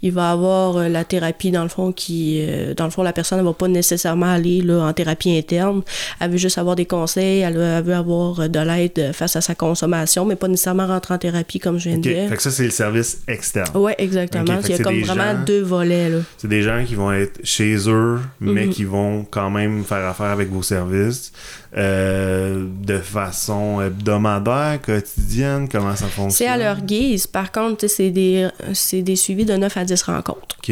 Il 0.02 0.12
va 0.12 0.30
y 0.30 0.32
avoir 0.32 0.90
la 0.90 1.04
thérapie, 1.04 1.52
dans 1.52 1.64
le 1.64 1.70
fond, 1.70 1.92
qui, 1.92 2.46
dans 2.76 2.86
le 2.86 2.90
fond, 2.92 3.04
la 3.04 3.14
personne 3.14 3.40
ne 3.40 3.44
va 3.44 3.54
pas 3.54 3.68
nécessairement 3.70 4.26
aller 4.34 4.62
là, 4.62 4.82
en 4.86 4.94
thérapie 4.94 5.38
interne. 5.38 5.82
Elle 6.20 6.32
veut 6.32 6.38
juste 6.38 6.58
avoir 6.58 6.76
des 6.76 6.86
conseils, 6.86 7.40
elle, 7.40 7.56
veut- 7.56 7.94
avoir 7.94 8.50
de 8.50 8.60
l'aide 8.60 9.12
face 9.14 9.36
à 9.36 9.42
sa 9.42 9.56
consommation, 9.56 10.26
mais 10.26 10.36
pas 10.36 10.48
nécessairement 10.50 10.88
rentrer 10.88 11.14
en 11.14 11.18
thérapie, 11.18 11.53
comme 11.60 11.78
je 11.80 11.90
viens 11.90 11.98
de 11.98 12.02
dire. 12.04 12.30
Fait 12.30 12.36
que 12.38 12.42
ça, 12.42 12.52
c'est 12.52 12.64
le 12.66 12.70
service 12.72 13.22
externe. 13.28 13.76
Ouais, 13.76 13.96
exactement. 13.98 14.44
Il 14.64 14.70
y 14.70 14.74
a 14.74 14.78
comme 14.84 15.02
vraiment 15.02 15.34
gens- 15.34 15.44
deux 15.46 15.62
volets, 15.62 16.10
là. 16.10 16.18
C'est 16.38 16.48
des 16.48 16.62
gens 16.62 16.84
qui 16.86 16.96
vont 16.96 17.12
être 17.12 17.40
chez 17.44 17.76
eux, 17.90 18.20
mais 18.40 18.66
Mhm. 18.66 18.72
qui 18.74 18.84
vont 18.84 19.26
quand 19.30 19.50
même 19.50 19.84
faire 19.84 20.06
affaire 20.06 20.28
avec 20.28 20.50
vos 20.50 20.64
services 20.64 21.32
euh, 21.76 22.66
de 22.84 22.98
façon 23.00 23.82
hebdomadaire, 23.82 24.80
quotidienne. 24.82 25.68
Comment 25.72 25.96
ça 25.96 26.06
fonctionne? 26.06 26.30
C'est 26.32 26.48
à 26.48 26.58
leur 26.58 26.82
guise. 26.82 27.26
Par 27.28 27.52
contre, 27.52 27.88
c'est 27.88 28.12
des, 28.12 28.48
c'est 28.74 29.02
des 29.02 29.16
suivis 29.16 29.46
de 29.46 29.56
9 29.56 29.76
à 29.78 29.84
10 29.84 30.02
rencontres. 30.04 30.56
Ok. 30.60 30.72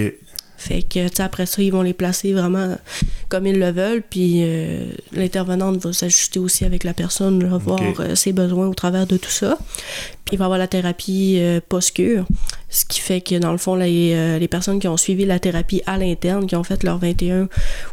Fait 0.62 0.84
que, 0.84 1.08
tu 1.10 1.16
sais, 1.16 1.24
après 1.24 1.46
ça, 1.48 1.62
ils 1.62 1.72
vont 1.72 1.82
les 1.82 1.94
placer 1.94 2.34
vraiment 2.34 2.78
comme 3.30 3.48
ils 3.48 3.58
le 3.58 3.72
veulent. 3.72 4.04
Puis 4.08 4.42
euh, 4.44 4.92
l'intervenante 5.12 5.78
va 5.78 5.92
s'ajuster 5.92 6.38
aussi 6.40 6.66
avec 6.66 6.84
la 6.84 6.94
personne, 6.94 7.44
là, 7.44 7.58
voir 7.58 7.80
euh, 8.00 8.14
ses 8.16 8.32
besoins 8.32 8.68
au 8.68 8.74
travers 8.76 9.08
de 9.08 9.18
tout 9.18 9.30
ça. 9.32 9.58
Puis 10.26 10.36
il 10.36 10.38
va 10.38 10.44
y 10.44 10.46
avoir 10.46 10.60
la 10.60 10.68
thérapie 10.68 11.38
euh, 11.40 11.60
post-cure. 11.68 12.26
Ce 12.70 12.86
qui 12.86 13.00
fait 13.02 13.22
que, 13.22 13.36
dans 13.40 13.52
le 13.52 13.58
fond, 13.58 13.76
les, 13.76 14.14
euh, 14.14 14.38
les 14.38 14.48
personnes 14.48 14.80
qui 14.80 14.88
ont 14.88 14.98
suivi 14.98 15.26
la 15.26 15.40
thérapie 15.40 15.82
à 15.88 15.98
l'interne, 15.98 16.46
qui 16.46 16.56
ont 16.56 16.64
fait 16.64 16.84
leurs 16.84 17.00
21 17.00 17.50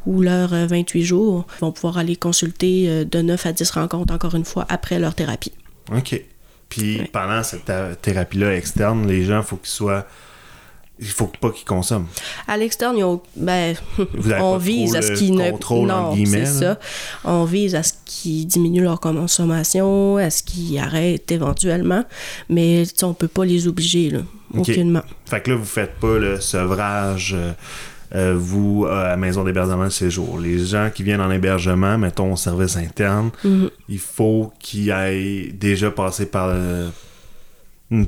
ou 0.06 0.20
leurs 0.20 0.52
euh, 0.52 0.66
28 0.66 1.02
jours, 1.04 1.46
vont 1.60 1.72
pouvoir 1.72 1.96
aller 1.98 2.16
consulter 2.16 3.04
de 3.06 3.22
9 3.22 3.46
à 3.46 3.52
10 3.52 3.70
rencontres, 3.70 4.12
encore 4.14 4.34
une 4.34 4.44
fois, 4.44 4.66
après 4.68 4.98
leur 4.98 5.14
thérapie. 5.14 5.52
OK. 5.96 6.22
Puis 6.68 6.98
Ouais. 6.98 7.10
pendant 7.10 7.42
cette 7.42 7.72
thérapie-là 8.02 8.54
externe, 8.54 9.08
les 9.08 9.24
gens, 9.24 9.42
faut 9.42 9.56
qu'ils 9.56 9.70
soient. 9.70 10.06
Il 11.00 11.06
faut 11.06 11.30
pas 11.40 11.50
qu'ils 11.50 11.64
consomment. 11.66 12.06
À 12.46 12.56
l'externe, 12.56 12.96
ben, 13.36 13.76
on 14.40 14.56
vise 14.56 14.96
à 14.96 15.02
ce 15.02 15.12
qu'ils 15.12 15.34
ne 15.34 15.50
non, 15.86 16.16
c'est 16.26 16.46
ça. 16.46 16.78
On 17.24 17.44
vise 17.44 17.74
à 17.74 17.82
ce 17.82 17.92
qu'ils 18.04 18.46
diminuent 18.46 18.82
leur 18.82 18.98
consommation, 19.00 20.16
à 20.16 20.30
ce 20.30 20.42
qu'ils 20.42 20.78
arrêtent 20.78 21.30
éventuellement, 21.30 22.04
mais 22.48 22.82
on 23.02 23.14
peut 23.14 23.28
pas 23.28 23.44
les 23.44 23.68
obliger 23.68 24.10
là, 24.10 24.20
aucunement. 24.56 25.02
Fait 25.26 25.40
que 25.40 25.50
là, 25.50 25.56
vous 25.56 25.64
faites 25.64 25.94
pas 26.00 26.18
le 26.18 26.40
sevrage, 26.40 27.34
euh, 27.36 27.52
euh, 28.14 28.34
vous, 28.36 28.86
à 28.90 29.08
la 29.08 29.16
maison 29.16 29.44
d'hébergement 29.44 29.84
de 29.84 29.90
séjour. 29.90 30.38
Les 30.40 30.58
gens 30.64 30.90
qui 30.92 31.02
viennent 31.02 31.20
en 31.20 31.30
hébergement, 31.30 31.98
mettons 31.98 32.32
au 32.32 32.36
service 32.36 32.76
interne, 32.76 33.30
Mhm. 33.44 33.70
il 33.88 33.98
faut 33.98 34.52
qu'ils 34.58 34.90
aillent 34.90 35.52
déjà 35.52 35.90
passer 35.90 36.26
par, 36.26 36.48
le- 36.48 36.88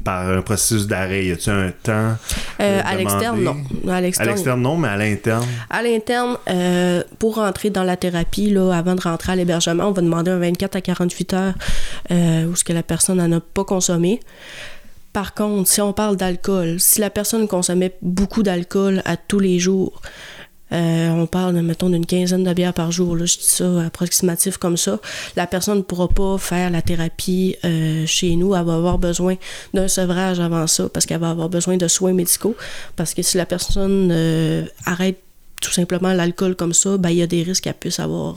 par 0.05 0.29
un 0.29 0.43
processus 0.43 0.87
d'arrêt. 0.87 1.25
Y 1.27 1.33
a-tu 1.33 1.51
un 1.51 1.73
temps 1.83 2.17
Euh, 2.61 2.83
à 2.85 2.97
l'externe, 2.97 3.43
non. 3.43 3.57
À 3.91 4.01
l'externe, 4.01 4.61
non, 4.61 4.77
mais 4.77 4.89
à 4.89 4.97
l'interne. 4.97 5.47
À 5.71 5.83
l'interne, 5.83 6.37
euh, 6.49 7.03
pour 7.19 7.37
rentrer 7.37 7.71
dans 7.71 7.85
la 7.85 7.97
thérapie, 7.97 8.51
là, 8.51 8.73
avant 8.73 8.95
de 8.95 9.01
rentrer 9.01 9.33
à 9.33 9.37
l'hébergement, 9.37 9.85
on 9.89 9.93
va 9.93 10.03
demander 10.03 10.31
un 10.31 10.39
24 10.39 10.77
à 10.77 10.81
48 10.81 11.35
heures 11.35 11.55
euh, 12.11 12.45
où 12.47 12.57
ce 12.57 12.65
que 12.65 12.73
la 12.73 12.83
personne 12.83 13.19
n'en 13.19 13.39
a 13.39 13.41
pas 13.41 13.65
consommé. 13.65 14.21
Par 15.13 15.35
contre, 15.35 15.69
si 15.69 15.81
on 15.81 15.93
parle 15.93 16.17
d'alcool, 16.17 16.77
si 16.79 17.01
la 17.01 17.11
personne 17.11 17.49
consommait 17.49 17.97
beaucoup 18.03 18.43
d'alcool 18.43 19.03
à 19.07 19.17
tous 19.17 19.41
les 19.41 19.59
jours, 19.59 20.01
euh, 20.73 21.09
on 21.11 21.27
parle, 21.27 21.61
mettons, 21.63 21.89
d'une 21.91 22.07
quinzaine 22.07 22.45
de 22.45 22.53
bières 22.53 22.73
par 22.75 22.93
jour, 22.93 23.17
là, 23.17 23.25
je 23.27 23.37
dis 23.39 23.45
ça 23.45 23.83
approximatif 23.87 24.57
comme 24.57 24.77
ça, 24.77 24.99
la 25.37 25.47
personne 25.47 25.79
ne 25.79 25.83
pourra 25.83 26.09
pas 26.09 26.39
faire 26.39 26.71
la 26.71 26.83
thérapie 26.83 27.57
euh, 27.65 28.05
chez 28.07 28.37
nous. 28.37 28.55
Elle 28.55 28.65
va 28.65 28.75
avoir 28.75 28.99
besoin 28.99 29.35
d'un 29.75 29.89
sevrage 29.89 30.41
avant 30.41 30.67
ça 30.67 30.89
parce 30.89 31.07
qu'elle 31.07 31.21
va 31.21 31.31
avoir 31.31 31.49
besoin 31.49 31.77
de 31.77 31.89
soins 31.89 32.13
médicaux. 32.13 32.55
Parce 32.97 33.15
que 33.15 33.23
si 33.23 33.37
la 33.37 33.47
personne 33.47 34.11
euh, 34.13 34.65
arrête 34.87 35.19
tout 35.61 35.73
simplement 35.73 36.13
l'alcool 36.15 36.55
comme 36.57 36.73
ça, 36.73 36.97
ben, 36.97 37.11
il 37.11 37.17
y 37.17 37.23
a 37.23 37.27
des 37.27 37.43
risques 37.43 37.65
qu'elle 37.65 37.75
puisse 37.75 38.01
avoir. 38.01 38.37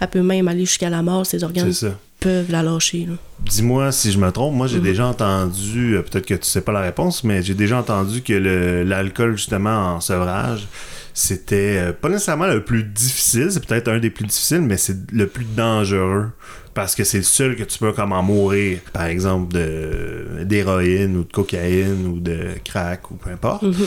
elle 0.00 0.08
peut 0.08 0.22
même 0.22 0.46
aller 0.46 0.64
jusqu'à 0.64 0.90
la 0.90 1.02
mort, 1.02 1.26
ses 1.26 1.42
organes 1.42 1.72
peuvent 2.20 2.52
la 2.52 2.62
lâcher. 2.62 3.08
Dis-moi 3.40 3.90
si 3.90 4.12
je 4.12 4.18
me 4.18 4.30
trompe. 4.30 4.54
Moi, 4.54 4.68
j'ai 4.68 4.76
Mhm. 4.78 4.84
déjà 4.84 5.06
entendu, 5.08 5.96
peut-être 6.08 6.24
que 6.26 6.34
tu 6.34 6.44
sais 6.46 6.60
pas 6.60 6.70
la 6.70 6.82
réponse, 6.82 7.24
mais 7.24 7.42
j'ai 7.42 7.54
déjà 7.54 7.78
entendu 7.78 8.22
que 8.22 8.32
le- 8.32 8.84
l'alcool, 8.84 9.36
justement, 9.36 9.96
en 9.96 10.00
sevrage, 10.00 10.68
c'était 11.14 11.76
euh, 11.78 11.92
pas 11.92 12.08
nécessairement 12.08 12.46
le 12.46 12.62
plus 12.64 12.84
difficile. 12.84 13.48
C'est 13.50 13.64
peut-être 13.66 13.88
un 13.88 13.98
des 13.98 14.10
plus 14.10 14.26
difficiles, 14.26 14.62
mais 14.62 14.76
c'est 14.76 14.96
le 15.12 15.26
plus 15.26 15.44
dangereux. 15.44 16.30
Parce 16.74 16.94
que 16.94 17.04
c'est 17.04 17.18
le 17.18 17.22
seul 17.24 17.54
que 17.56 17.64
tu 17.64 17.78
peux 17.78 17.92
comme 17.92 18.12
en 18.12 18.22
mourir. 18.22 18.78
Par 18.94 19.04
exemple, 19.04 19.52
de- 19.54 20.42
d'héroïne 20.44 21.16
ou 21.18 21.24
de 21.24 21.30
cocaïne 21.32 22.06
ou 22.06 22.18
de 22.18 22.48
crack 22.64 23.10
ou 23.10 23.14
peu 23.16 23.30
importe. 23.30 23.62
Mhm. 23.62 23.86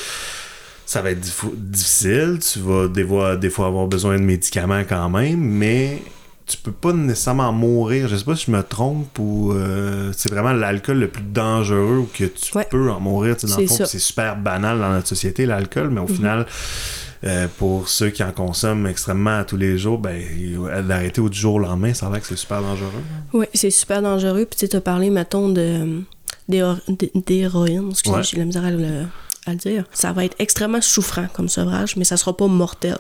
Ça 0.86 1.01
va 1.01 1.10
être 1.12 1.22
dif- 1.22 1.55
difficile. 1.55 2.38
Tu 2.39 2.60
vas 2.60 2.88
des 2.88 3.03
fois, 3.03 3.36
des 3.38 3.50
fois 3.50 3.65
avoir 3.67 3.88
besoin 3.88 4.17
de 4.17 4.24
médicaments 4.24 4.84
quand 4.88 5.10
même, 5.10 5.39
mais 5.39 6.03
tu 6.46 6.58
peux 6.58 6.72
pas 6.72 6.94
nécessairement 6.94 7.51
mourir. 7.51 8.08
Je 8.08 8.17
sais 8.17 8.24
pas 8.24 8.36
si 8.36 8.46
je 8.46 8.51
me 8.51 8.62
trompe 8.62 9.17
ou 9.17 9.51
euh, 9.53 10.12
c'est 10.15 10.32
vraiment 10.32 10.53
l'alcool 10.53 11.00
le 11.00 11.08
plus 11.08 11.24
dangereux 11.24 11.98
ou 11.98 12.10
que 12.13 12.25
tu 12.25 12.55
Ouais. 12.55 12.67
peux 12.70 12.91
en 12.91 13.00
mourir. 13.00 13.36
Tu 13.36 13.48
sais, 13.48 13.55
dans 13.55 13.62
le 13.62 13.65
fond. 13.67 13.77
Mhm. 13.79 13.86
c'est 13.88 13.98
super 13.98 14.36
banal 14.36 14.77
dans 14.77 14.91
notre 14.91 15.08
société, 15.08 15.48
l'alcool, 15.48 15.89
mais 15.89 16.01
au 16.01 16.08
final, 16.08 16.46
euh, 17.25 17.48
pour 17.58 17.89
ceux 17.89 18.10
qui 18.10 18.24
en 18.24 18.32
consomment 18.32 18.88
extrêmement 18.88 19.39
à 19.39 19.44
tous 19.46 19.58
les 19.58 19.77
jours, 19.77 19.98
ben, 19.98 20.22
d'arrêter 20.88 21.22
au 21.22 21.29
du 21.29 21.38
jour 21.38 21.55
au 21.55 21.60
lendemain, 21.60 21.94
ça 21.94 22.08
a 22.08 22.10
l'air 22.12 22.22
que 22.22 22.27
c'est 22.27 22.36
super 22.36 22.62
dangereux. 22.62 22.91
Oui, 23.34 23.46
c'est 23.53 23.72
super 23.72 24.01
dangereux. 24.01 24.46
Puis 24.50 24.67
tu 24.67 24.75
as 24.75 24.82
parlé, 24.82 25.10
mettons, 25.10 25.50
de, 25.50 26.01
d'héro- 26.48 26.75
d'héroïne. 27.25 27.89
Excusez, 27.91 28.15
Ouais. 28.15 28.24
j'ai 28.24 28.38
la 28.38 28.46
misère 28.46 28.65
à 28.65 28.72
le, 28.72 29.05
à 29.46 29.52
le 29.52 29.58
dire. 29.58 29.84
Ça 29.94 30.12
va 30.12 30.25
être 30.25 30.36
extrêmement 30.40 30.82
souffrant 30.82 31.28
comme 31.34 31.50
sevrage, 31.50 31.96
mais 31.98 32.04
ça 32.04 32.18
sera 32.18 32.36
pas 32.36 32.48
mortel. 32.48 32.98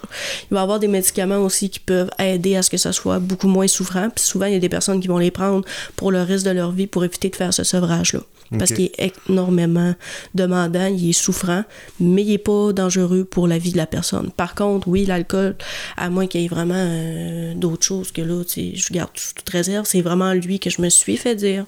Il 0.51 0.53
va 0.53 0.59
y 0.59 0.63
avoir 0.63 0.79
des 0.79 0.87
médicaments 0.87 1.39
aussi 1.39 1.69
qui 1.69 1.79
peuvent 1.79 2.09
aider 2.19 2.55
à 2.55 2.61
ce 2.61 2.69
que 2.69 2.77
ça 2.77 2.91
soit 2.93 3.19
beaucoup 3.19 3.47
moins 3.47 3.67
souffrant. 3.67 4.09
Puis 4.09 4.23
souvent, 4.25 4.45
il 4.45 4.53
y 4.53 4.57
a 4.57 4.59
des 4.59 4.69
personnes 4.69 4.99
qui 4.99 5.07
vont 5.07 5.17
les 5.17 5.31
prendre 5.31 5.65
pour 5.95 6.11
le 6.11 6.21
reste 6.21 6.45
de 6.45 6.51
leur 6.51 6.71
vie 6.71 6.87
pour 6.87 7.03
éviter 7.03 7.29
de 7.29 7.35
faire 7.35 7.53
ce 7.53 7.63
sevrage-là. 7.63 8.19
Parce 8.59 8.71
qu'il 8.73 8.91
est 8.99 9.11
énormément 9.27 9.95
demandant, 10.35 10.85
il 10.85 11.09
est 11.09 11.13
souffrant, 11.13 11.63
mais 11.99 12.21
il 12.21 12.33
est 12.33 12.37
pas 12.37 12.73
dangereux 12.73 13.25
pour 13.25 13.47
la 13.47 13.57
vie 13.57 13.71
de 13.71 13.77
la 13.77 13.87
personne. 13.87 14.29
Par 14.37 14.53
contre, 14.53 14.87
oui, 14.87 15.03
l'alcool, 15.03 15.55
à 15.97 16.11
moins 16.11 16.27
qu'il 16.27 16.41
y 16.41 16.45
ait 16.45 16.47
vraiment 16.47 16.75
euh, 16.77 17.55
d'autres 17.55 17.83
choses 17.83 18.11
que 18.11 18.21
là, 18.21 18.43
je 18.47 18.93
garde 18.93 19.09
tout- 19.13 19.33
toute 19.35 19.49
réserve, 19.49 19.85
c'est 19.87 20.01
vraiment 20.01 20.33
lui 20.33 20.59
que 20.59 20.69
je 20.69 20.79
me 20.81 20.89
suis 20.89 21.17
fait 21.17 21.33
dire 21.35 21.65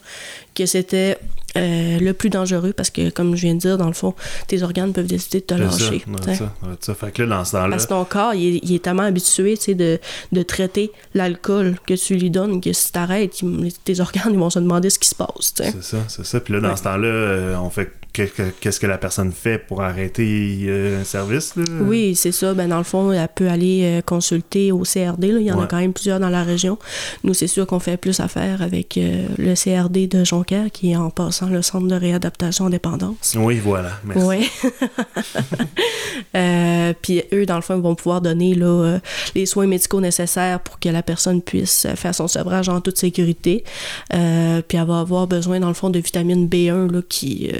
que 0.53 0.67
c'était 0.67 1.17
euh, 1.55 1.97
le 1.99 2.13
plus 2.13 2.29
dangereux 2.29 2.73
parce 2.73 2.91
que, 2.91 3.09
comme 3.09 3.35
je 3.35 3.41
viens 3.41 3.55
de 3.55 3.59
dire, 3.59 3.77
dans 3.79 3.87
le 3.87 3.93
fond, 3.93 4.13
tes 4.47 4.61
organes 4.67 4.93
peuvent 4.93 5.07
décider 5.07 5.39
de 5.39 5.45
te 5.45 5.53
lâcher. 5.55 5.77
ça, 6.05 6.11
ouais, 6.11 6.19
t'sais. 6.21 6.35
ça, 6.35 6.43
ouais, 6.63 6.75
ça. 6.79 6.93
Fait 6.95 7.11
que 7.11 7.23
là, 7.23 7.37
dans 7.37 7.45
ce 7.45 7.51
temps-là, 7.53 7.69
Parce 7.71 7.85
que 7.85 7.89
ton 7.89 8.05
corps, 8.05 8.33
il 8.33 8.57
est, 8.57 8.59
il 8.63 8.75
est 8.75 8.83
tellement 8.83 9.03
habitué 9.03 9.55
de, 9.67 9.99
de 10.31 10.43
traiter 10.43 10.91
l'alcool 11.13 11.77
que 11.85 11.93
tu 11.95 12.15
lui 12.15 12.29
donnes 12.29 12.61
que 12.61 12.71
si 12.73 12.91
t'arrêtes, 12.91 13.41
tes 13.83 13.99
organes 13.99 14.33
ils 14.33 14.39
vont 14.39 14.49
se 14.49 14.59
demander 14.59 14.89
ce 14.89 14.99
qui 14.99 15.09
se 15.09 15.15
passe. 15.15 15.53
c'est 15.55 15.83
ça, 15.83 15.97
c'est 16.07 16.25
ça. 16.25 16.39
Puis 16.39 16.53
là, 16.53 16.59
dans 16.59 16.69
Ouais. 16.69 16.75
ce 16.77 16.83
temps-là, 16.83 17.07
euh, 17.07 17.55
on 17.57 17.69
fait 17.69 17.91
qu'est-ce 18.59 18.79
que 18.79 18.87
la 18.87 18.97
personne 18.97 19.31
fait 19.31 19.57
pour 19.57 19.81
arrêter 19.81 20.59
euh, 20.63 21.01
un 21.01 21.03
service, 21.03 21.55
là? 21.55 21.63
Oui, 21.81 22.15
c'est 22.15 22.31
ça. 22.31 22.53
Ben, 22.53 22.67
dans 22.69 22.77
le 22.77 22.83
fond, 22.83 23.11
elle 23.11 23.27
peut 23.35 23.47
aller 23.49 23.81
euh, 23.83 24.01
consulter 24.01 24.71
au 24.71 24.83
CRD. 24.83 25.31
là. 25.31 25.39
Il 25.39 25.45
y 25.45 25.51
en 25.51 25.57
Ouais. 25.57 25.63
a 25.63 25.67
quand 25.67 25.77
même 25.77 25.93
plusieurs 25.93 26.19
dans 26.19 26.29
la 26.29 26.43
région. 26.43 26.77
Nous, 27.23 27.33
c'est 27.33 27.47
sûr 27.47 27.65
qu'on 27.67 27.79
fait 27.79 27.97
plus 27.97 28.19
affaire 28.19 28.61
avec 28.61 28.97
euh, 28.97 29.25
le 29.37 29.53
CRD 29.55 30.07
de 30.07 30.23
Jonquière, 30.23 30.71
qui 30.71 30.91
est 30.91 30.95
en 30.95 31.09
passant 31.09 31.47
le 31.49 31.61
Centre 31.61 31.87
de 31.87 31.95
réadaptation 31.95 32.65
en 32.65 32.69
dépendance. 32.69 33.35
Oui, 33.37 33.59
voilà. 33.63 33.91
Merci. 34.03 34.25
Oui. 34.25 34.49
Puis 37.01 37.23
eux, 37.33 37.45
dans 37.45 37.55
le 37.55 37.61
fond, 37.61 37.79
vont 37.79 37.95
pouvoir 37.95 38.21
donner 38.21 38.53
là, 38.55 38.99
les 39.35 39.45
soins 39.45 39.67
médicaux 39.67 40.01
nécessaires 40.01 40.59
pour 40.59 40.79
que 40.79 40.89
la 40.89 41.03
personne 41.03 41.41
puisse 41.41 41.87
faire 41.95 42.13
son 42.15 42.27
sevrage 42.27 42.69
en 42.69 42.81
toute 42.81 42.97
sécurité. 42.97 43.63
Puis 44.09 44.17
elle 44.77 44.85
va 44.87 44.99
avoir 44.99 45.27
besoin, 45.27 45.59
dans 45.59 45.67
le 45.67 45.73
fond, 45.73 45.89
de 45.89 45.99
vitamine 45.99 46.47
B1 46.47 46.91
là, 46.91 47.01
qui, 47.07 47.51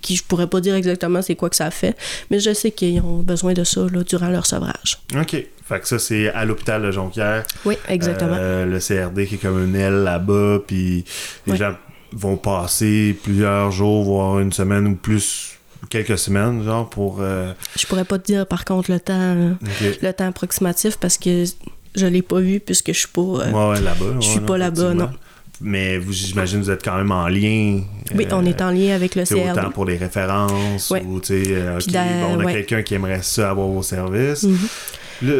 qui 0.00 0.16
je 0.16 0.24
pourrais 0.24 0.46
pas 0.46 0.60
dire 0.60 0.74
exactement 0.74 1.22
c'est 1.22 1.34
quoi 1.36 1.50
que 1.50 1.56
ça 1.56 1.70
fait, 1.70 1.96
mais 2.30 2.38
je 2.40 2.52
sais 2.54 2.70
qu'ils 2.70 3.00
ont 3.00 3.18
besoin 3.18 3.52
de 3.52 3.64
ça 3.64 3.82
là, 3.92 4.02
durant 4.02 4.28
leur 4.28 4.46
sevrage. 4.46 4.98
OK. 5.18 5.36
Fait 5.68 5.80
que 5.80 5.86
ça, 5.86 5.98
c'est 6.00 6.28
à 6.30 6.44
l'hôpital 6.44 6.82
de 6.82 6.90
Jonquière. 6.90 7.44
Oui, 7.64 7.76
exactement. 7.88 8.34
Euh, 8.38 8.66
le 8.66 8.78
CRD 8.80 9.26
qui 9.26 9.36
est 9.36 9.38
comme 9.38 9.62
une 9.64 9.76
aile 9.76 10.02
là-bas, 10.02 10.58
puis 10.66 11.04
les 11.46 11.52
Ouais. 11.52 11.58
gens 11.58 11.74
vont 12.12 12.36
passer 12.36 13.16
plusieurs 13.22 13.70
jours, 13.70 14.02
voire 14.04 14.40
une 14.40 14.52
semaine 14.52 14.86
ou 14.88 14.96
plus, 14.96 15.52
quelques 15.88 16.18
semaines, 16.18 16.64
genre, 16.64 16.90
pour... 16.90 17.18
euh, 17.20 17.52
Je 17.78 17.86
pourrais 17.86 18.04
pas 18.04 18.18
te 18.18 18.24
dire, 18.26 18.46
par 18.48 18.64
contre, 18.64 18.90
le 18.90 18.98
temps, 18.98 19.54
le 20.02 20.10
temps 20.12 20.26
approximatif 20.26 20.96
parce 20.98 21.16
que 21.18 21.44
je 21.94 22.06
l'ai 22.06 22.22
pas 22.22 22.40
vu 22.40 22.58
puisque 22.58 22.88
je 22.92 22.98
suis 22.98 23.08
pas... 23.08 23.20
euh, 23.20 23.50
Ouais, 23.52 23.70
ouais, 23.78 23.80
là-bas. 23.80 24.16
je 24.20 24.26
suis 24.26 24.40
pas 24.40 24.58
là-bas, 24.58 24.94
non. 24.94 25.10
Mais 25.62 25.98
vous, 25.98 26.12
j'imagine, 26.12 26.60
vous 26.60 26.70
êtes 26.70 26.82
quand 26.82 26.96
même 26.96 27.10
en 27.12 27.28
lien. 27.28 27.80
Oui, 28.14 28.24
euh, 28.24 28.28
on 28.32 28.44
est 28.46 28.62
en 28.62 28.70
lien 28.70 28.94
avec 28.94 29.14
le 29.14 29.24
CRD. 29.24 29.50
autant 29.52 29.70
pour 29.70 29.84
les 29.84 29.96
références 29.98 30.88
Ouais. 30.90 31.02
ou, 31.06 31.20
tu 31.20 31.26
sais, 31.26 31.42
euh, 31.50 31.78
bon, 31.92 32.36
on 32.36 32.40
a 32.40 32.44
ouais. 32.44 32.52
quelqu'un 32.54 32.82
qui 32.82 32.94
aimerait 32.94 33.22
ça 33.22 33.50
avoir 33.50 33.66
vos 33.68 33.82
services. 33.82 34.46
Là, 35.22 35.32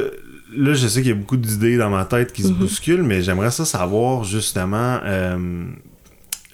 là, 0.54 0.74
je 0.74 0.86
sais 0.88 1.00
qu'il 1.00 1.10
y 1.10 1.14
a 1.14 1.16
beaucoup 1.16 1.38
d'idées 1.38 1.78
dans 1.78 1.88
ma 1.90 2.04
tête 2.04 2.32
qui 2.34 2.42
se 2.42 2.48
Mhm. 2.48 2.54
bousculent, 2.54 3.02
mais 3.02 3.22
j'aimerais 3.22 3.50
ça 3.50 3.64
savoir 3.64 4.24
justement 4.24 4.98
euh, 5.04 5.38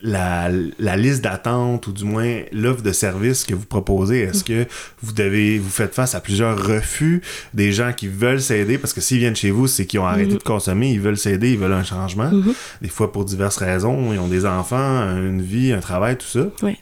la, 0.06 0.48
la 0.78 0.96
liste 0.96 1.20
d'attente 1.22 1.86
ou 1.88 1.92
du 1.92 2.04
moins 2.04 2.40
l'offre 2.52 2.82
de 2.82 2.92
service 2.92 3.44
que 3.44 3.54
vous 3.54 3.66
proposez. 3.66 4.20
Est-ce 4.20 4.44
que 4.44 4.66
vous 5.02 5.12
devez 5.12 5.58
vous 5.58 5.68
faites 5.68 5.94
face 5.94 6.14
à 6.14 6.20
plusieurs 6.20 6.56
refus 6.64 7.22
des 7.54 7.72
gens 7.72 7.92
qui 7.92 8.06
veulent 8.06 8.40
s'aider? 8.40 8.78
Parce 8.78 8.92
que 8.92 9.00
s'ils 9.00 9.18
viennent 9.18 9.34
chez 9.36 9.50
vous, 9.50 9.66
c'est 9.66 9.84
qu'ils 9.84 9.98
ont 10.00 10.06
arrêté 10.06 10.32
Mhm. 10.32 10.38
de 10.38 10.42
consommer, 10.44 10.90
ils 10.92 11.00
veulent 11.00 11.18
s'aider, 11.18 11.50
ils 11.52 11.58
veulent 11.58 11.72
un 11.72 11.82
changement. 11.84 12.30
Mhm. 12.30 12.54
Des 12.82 12.88
fois 12.88 13.12
pour 13.12 13.24
diverses 13.24 13.56
raisons, 13.56 14.12
ils 14.12 14.18
ont 14.18 14.28
des 14.28 14.46
enfants, 14.46 15.00
une 15.16 15.42
vie, 15.42 15.72
un 15.72 15.80
travail, 15.80 16.16
tout 16.16 16.26
ça. 16.26 16.46
Oui. 16.62 16.76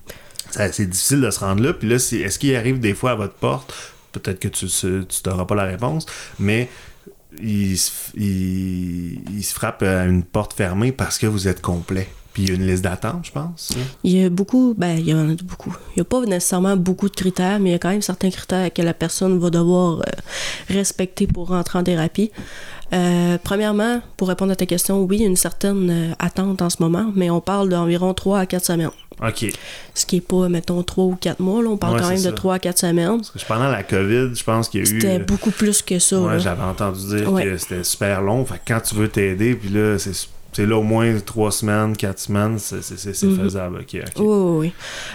C'est 0.50 0.88
difficile 0.88 1.20
de 1.22 1.30
se 1.30 1.40
rendre 1.40 1.62
là. 1.62 1.72
Puis 1.72 1.88
là, 1.88 1.96
est-ce 1.96 2.38
qu'il 2.38 2.54
arrive 2.54 2.78
des 2.78 2.94
fois 2.94 3.12
à 3.12 3.14
votre 3.14 3.34
porte, 3.34 3.74
peut-être 4.12 4.38
que 4.38 4.48
tu 4.48 4.66
n'auras 5.26 5.46
pas 5.46 5.54
la 5.54 5.64
réponse, 5.64 6.06
mais 6.38 6.68
il, 7.42 7.76
se- 7.76 7.90
il, 8.16 9.20
il 9.36 9.42
se 9.42 9.54
frappe 9.54 9.82
à 9.82 10.04
une 10.04 10.22
porte 10.22 10.52
fermée 10.52 10.92
parce 10.92 11.18
que 11.18 11.26
vous 11.26 11.48
êtes 11.48 11.60
complet. 11.60 12.06
Puis 12.34 12.42
il 12.42 12.48
y 12.50 12.52
a 12.52 12.56
une 12.56 12.66
liste 12.66 12.82
d'attente, 12.84 13.24
je 13.24 13.30
pense. 13.30 13.70
hein? 13.76 13.80
Il 14.02 14.10
y 14.12 14.24
a 14.24 14.28
beaucoup, 14.28 14.74
ben, 14.76 14.98
il 14.98 15.08
y 15.08 15.14
en 15.14 15.30
a 15.30 15.34
beaucoup. 15.42 15.74
Il 15.92 15.98
n'y 15.98 16.02
a 16.02 16.04
pas 16.04 16.20
nécessairement 16.26 16.76
beaucoup 16.76 17.08
de 17.08 17.14
critères, 17.14 17.58
mais 17.60 17.70
il 17.70 17.72
y 17.72 17.76
a 17.76 17.78
quand 17.78 17.90
même 17.90 18.02
certains 18.02 18.30
critères 18.30 18.72
que 18.72 18.82
la 18.82 18.92
personne 18.92 19.38
va 19.38 19.48
devoir 19.50 20.00
euh, 20.00 20.02
respecter 20.68 21.26
pour 21.26 21.48
rentrer 21.48 21.78
en 21.78 21.84
thérapie. 21.84 22.30
Euh, 22.92 23.38
premièrement, 23.42 24.00
pour 24.16 24.28
répondre 24.28 24.52
à 24.52 24.56
ta 24.56 24.66
question, 24.66 25.02
oui, 25.04 25.16
il 25.16 25.22
y 25.22 25.24
a 25.24 25.28
une 25.28 25.36
certaine 25.36 25.90
euh, 25.90 26.12
attente 26.18 26.60
en 26.60 26.70
ce 26.70 26.76
moment, 26.80 27.10
mais 27.14 27.30
on 27.30 27.40
parle 27.40 27.68
d'environ 27.68 28.12
3 28.14 28.40
à 28.40 28.46
4 28.46 28.64
semaines. 28.64 28.90
OK. 29.22 29.46
Ce 29.94 30.04
qui 30.06 30.16
n'est 30.16 30.20
pas, 30.20 30.48
mettons, 30.48 30.82
3 30.82 31.04
ou 31.04 31.16
4 31.16 31.38
mois. 31.40 31.62
Là, 31.62 31.70
on 31.70 31.76
parle 31.76 31.94
Ouais, 31.94 32.00
quand 32.02 32.08
même 32.08 32.18
de 32.18 32.22
ça. 32.22 32.32
3 32.32 32.54
à 32.54 32.58
4 32.58 32.78
semaines. 32.78 33.18
Parce 33.18 33.30
que 33.30 33.48
pendant 33.48 33.68
la 33.68 33.82
COVID, 33.84 34.34
je 34.34 34.42
pense 34.44 34.68
qu'il 34.68 34.80
y 34.80 34.82
a 34.82 34.90
eu. 34.90 35.00
C'était 35.00 35.18
beaucoup 35.20 35.52
plus 35.52 35.82
que 35.82 35.98
ça. 36.00 36.20
ouais, 36.20 36.40
j'avais 36.40 36.62
entendu 36.64 36.98
dire 37.16 37.32
Ouais. 37.32 37.44
que 37.44 37.56
c'était 37.56 37.84
super 37.84 38.20
long. 38.22 38.44
Fait 38.44 38.56
que 38.56 38.62
quand 38.66 38.80
tu 38.80 38.96
veux 38.96 39.08
t'aider, 39.08 39.54
puis 39.54 39.68
là, 39.70 39.98
c'est 40.00 40.12
c'est 40.54 40.66
là 40.66 40.76
au 40.78 40.82
moins 40.82 41.18
trois 41.20 41.50
semaines, 41.52 41.96
quatre 41.96 42.18
semaines, 42.20 42.58
c'est 42.58 43.22
Mhm. 43.22 43.40
faisable. 43.42 43.76
OK, 43.80 43.96
OK. 44.00 44.12
Oui, 44.18 44.24
oui, 44.26 44.58
oui. 44.68 44.72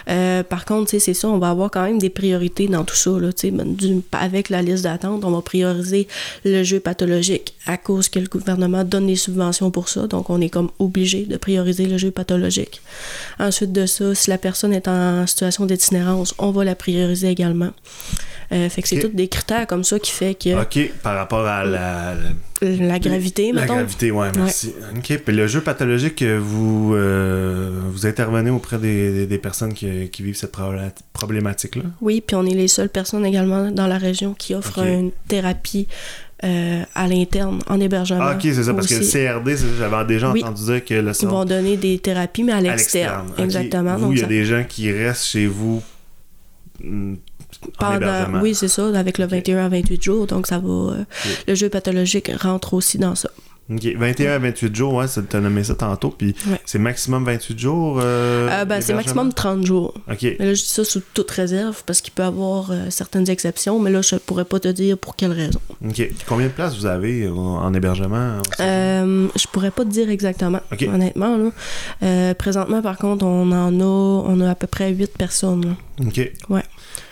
Euh, 0.10 0.44
par 0.44 0.66
contre, 0.66 0.92
c'est 0.98 1.14
ça, 1.14 1.28
on 1.28 1.38
va 1.40 1.50
avoir 1.50 1.72
quand 1.72 1.84
même 1.84 1.98
des 2.00 2.10
priorités 2.10 2.68
dans 2.68 2.84
tout 2.84 2.96
ça. 2.96 3.12
Là. 3.12 3.30
Ben, 3.52 3.74
du- 3.76 4.02
avec 4.12 4.50
la 4.50 4.62
liste 4.62 4.84
d'attente, 4.84 5.24
on 5.26 5.32
va 5.32 5.42
prioriser 5.42 6.08
le 6.46 6.64
jeu 6.64 6.80
pathologique 6.80 7.54
à 7.66 7.78
cause 7.78 8.10
que 8.10 8.20
le 8.20 8.28
gouvernement 8.28 8.84
donne 8.84 9.08
des 9.08 9.16
subventions 9.16 9.72
pour 9.72 9.90
ça. 9.90 10.08
Donc, 10.08 10.30
on 10.30 10.42
est 10.42 10.50
comme 10.50 10.70
obligé 10.80 11.26
de 11.26 11.38
prioriser 11.38 11.86
le 11.86 11.98
jeu 11.98 12.12
pathologique. 12.12 12.82
Ensuite 13.40 13.72
de 13.72 13.86
ça, 13.86 14.14
si 14.16 14.30
la 14.30 14.38
personne 14.38 14.74
est 14.74 14.88
en 14.88 15.26
situation 15.26 15.66
d'itinérance, 15.66 16.34
on 16.38 16.52
va 16.52 16.64
la 16.66 16.76
prioriser 16.76 17.30
également. 17.30 17.70
Euh, 18.52 18.68
fait 18.68 18.82
que 18.82 18.88
c'est 18.88 18.96
Ok. 18.96 19.02
tous 19.12 19.16
des 19.16 19.28
critères 19.28 19.68
comme 19.68 19.84
ça 19.84 20.00
qui 20.00 20.10
fait 20.12 20.34
que 20.34 20.60
OK, 20.60 20.92
par 21.04 21.16
rapport 21.16 21.46
à 21.46 21.64
la, 21.64 22.16
la 22.62 22.98
gravité, 22.98 23.52
La 23.52 23.62
mettons. 23.62 23.76
gravité, 23.76 24.10
ouais, 24.10 24.30
merci. 24.36 24.74
OK, 24.98 25.20
puis 25.24 25.36
le 25.36 25.46
jeu 25.46 25.62
pathologique, 25.62 26.24
euh, 26.24 26.40
vous, 26.42 26.96
euh, 26.96 27.80
vous 27.92 28.08
intervenez 28.08 28.50
auprès 28.50 28.80
des, 28.80 29.12
des- 29.14 29.28
des 29.28 29.38
personnes 29.38 29.74
qui, 29.74 30.10
qui 30.10 30.24
vivent 30.24 30.36
cette 30.36 30.56
problématique-là? 31.14 31.84
Oui, 32.02 32.22
puis 32.26 32.36
on 32.36 32.44
est 32.46 32.56
les 32.56 32.68
seules 32.68 32.90
personnes 32.90 33.24
également 33.24 33.70
dans 33.70 33.86
la 33.86 34.00
région 34.00 34.34
qui 34.34 34.56
offrent 34.56 34.80
une 34.84 35.12
thérapie 35.28 35.88
euh, 36.44 36.82
à 36.96 37.08
l'interne, 37.08 37.60
en 37.68 37.80
hébergement. 37.80 38.22
Ah, 38.24 38.34
OK, 38.36 38.42
c'est 38.44 38.64
ça, 38.64 38.74
parce 38.74 38.88
que 38.88 38.96
le. 38.96 39.02
CRD, 39.02 39.56
j'avais 39.78 40.06
déjà 40.08 40.32
Oui. 40.32 40.42
entendu 40.44 40.64
dire 40.64 40.84
que 40.86 40.94
le 40.96 41.12
Ils 41.22 41.28
vont 41.28 41.46
donner 41.46 41.78
des 41.78 42.00
thérapies, 42.00 42.44
mais 42.44 42.54
à 42.54 42.62
l'externe. 42.62 43.28
Exactement. 43.38 44.00
Donc, 44.00 44.14
il 44.14 44.18
y 44.18 44.22
a 44.22 44.24
ça- 44.24 44.28
des 44.30 44.46
gens 44.46 44.64
qui 44.68 44.92
restent 44.92 45.26
chez 45.26 45.46
vous 45.48 45.84
mm, 46.84 47.16
pendant, 47.78 48.42
oui, 48.42 48.56
c'est 48.56 48.68
ça, 48.68 48.88
avec 48.98 49.18
le 49.18 49.26
Ok. 49.26 49.32
21 49.32 49.66
à 49.66 49.70
28 49.70 50.02
jours. 50.04 50.28
Donc, 50.28 50.48
ça 50.48 50.60
va. 50.60 50.68
euh, 50.70 51.04
Le 51.48 51.56
jeu 51.56 51.70
pathologique 51.70 52.32
rentre 52.42 52.74
aussi 52.74 52.98
dans 52.98 53.16
ça. 53.16 53.30
OK. 53.72 53.86
21 53.98 54.32
à 54.32 54.40
28 54.40 54.76
jours, 54.76 54.94
ouais, 54.96 55.06
tu 55.08 55.36
as 55.36 55.40
nommé 55.40 55.64
ça 55.64 55.76
tantôt. 55.76 56.10
Puis 56.10 56.34
Ouais. 56.50 56.60
c'est 56.66 56.80
maximum 56.80 57.24
28 57.24 57.60
jours. 57.60 58.00
euh, 58.02 58.50
Euh, 58.52 58.66
ben, 58.66 58.82
c'est 58.82 58.96
maximum 58.96 59.32
30 59.32 59.64
jours. 59.64 59.94
OK. 60.12 60.24
Mais 60.24 60.46
là, 60.48 60.54
je 60.56 60.62
dis 60.64 60.68
ça 60.70 60.84
sous 60.84 61.02
toute 61.14 61.30
réserve 61.30 61.84
parce 61.86 62.02
qu'il 62.02 62.12
peut 62.14 62.24
y 62.24 62.26
avoir 62.26 62.72
euh, 62.72 62.88
certaines 62.90 63.30
exceptions, 63.30 63.80
mais 63.80 63.92
là, 63.92 64.02
je 64.02 64.16
pourrais 64.16 64.46
pas 64.46 64.60
te 64.60 64.70
dire 64.70 64.98
pour 64.98 65.16
quelle 65.16 65.34
raison. 65.34 65.60
OK. 65.88 66.02
Combien 66.28 66.48
de 66.48 66.52
places 66.52 66.76
vous 66.78 66.88
avez 66.88 67.28
en 67.28 67.72
hébergement? 67.76 68.38
Je 68.60 69.48
pourrais 69.52 69.70
pas 69.72 69.84
te 69.86 69.90
dire 69.90 70.10
exactement, 70.10 70.62
honnêtement. 70.88 71.38
Là. 72.02 72.34
Présentement, 72.34 72.82
par 72.82 72.98
contre, 72.98 73.24
on 73.26 73.52
en 73.52 73.80
a, 73.80 73.84
on 73.84 74.42
a 74.42 74.50
à 74.50 74.56
peu 74.56 74.66
près 74.68 74.92
8 74.92 75.16
personnes. 75.16 75.66
là. 76.00 76.06
OK. 76.08 76.32
Ouais. 76.50 76.64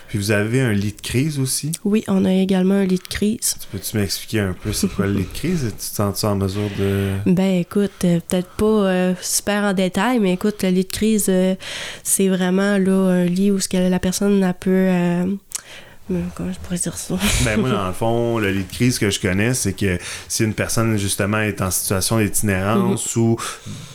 Puis 0.08 0.18
vous 0.18 0.30
avez 0.30 0.60
un 0.60 0.72
lit 0.72 0.92
de 0.94 1.00
crise 1.02 1.38
aussi? 1.38 1.72
Oui, 1.84 2.02
on 2.08 2.24
a 2.24 2.32
également 2.32 2.74
un 2.74 2.84
lit 2.84 2.96
de 2.96 3.08
crise. 3.08 3.56
Tu 3.60 3.66
Peux-tu 3.70 3.96
m'expliquer 3.98 4.40
un 4.40 4.54
peu 4.54 4.72
c'est 4.72 4.88
quoi 4.88 5.06
le 5.06 5.12
lit 5.12 5.24
de 5.32 5.38
crise? 5.38 5.64
Tu 5.70 5.76
te 5.76 5.82
sens-tu 5.96 6.24
en 6.26 6.36
mesure 6.36 6.70
de... 6.78 7.10
Ben 7.26 7.60
écoute, 7.60 7.92
euh, 8.04 8.18
peut-être 8.26 8.48
pas 8.56 8.64
euh, 8.66 9.14
super 9.20 9.64
en 9.64 9.72
détail, 9.74 10.18
mais 10.18 10.32
écoute, 10.32 10.62
le 10.62 10.70
lit 10.70 10.84
de 10.84 10.90
crise, 10.90 11.26
euh, 11.28 11.54
c'est 12.02 12.28
vraiment 12.28 12.78
là 12.78 13.10
un 13.10 13.24
lit 13.26 13.50
où 13.50 13.60
ce 13.60 13.68
que 13.68 13.76
la 13.76 13.98
personne 13.98 14.42
a 14.42 14.54
peut. 14.54 14.70
euh, 14.70 15.24
comment 16.34 16.52
je 16.52 16.58
pourrais 16.60 16.78
dire 16.78 16.96
ça? 16.96 17.16
Ben 17.44 17.60
moi, 17.60 17.68
dans 17.68 17.86
le 17.88 17.92
fond, 17.92 18.38
le 18.38 18.50
lit 18.50 18.64
de 18.64 18.72
crise 18.72 18.98
que 18.98 19.10
je 19.10 19.20
connais, 19.20 19.52
c'est 19.52 19.74
que 19.74 19.98
si 20.26 20.42
une 20.42 20.54
personne, 20.54 20.96
justement, 20.96 21.40
est 21.40 21.60
en 21.60 21.70
situation 21.70 22.18
d'itinérance 22.18 23.14
Mhm. 23.14 23.22
ou 23.22 23.36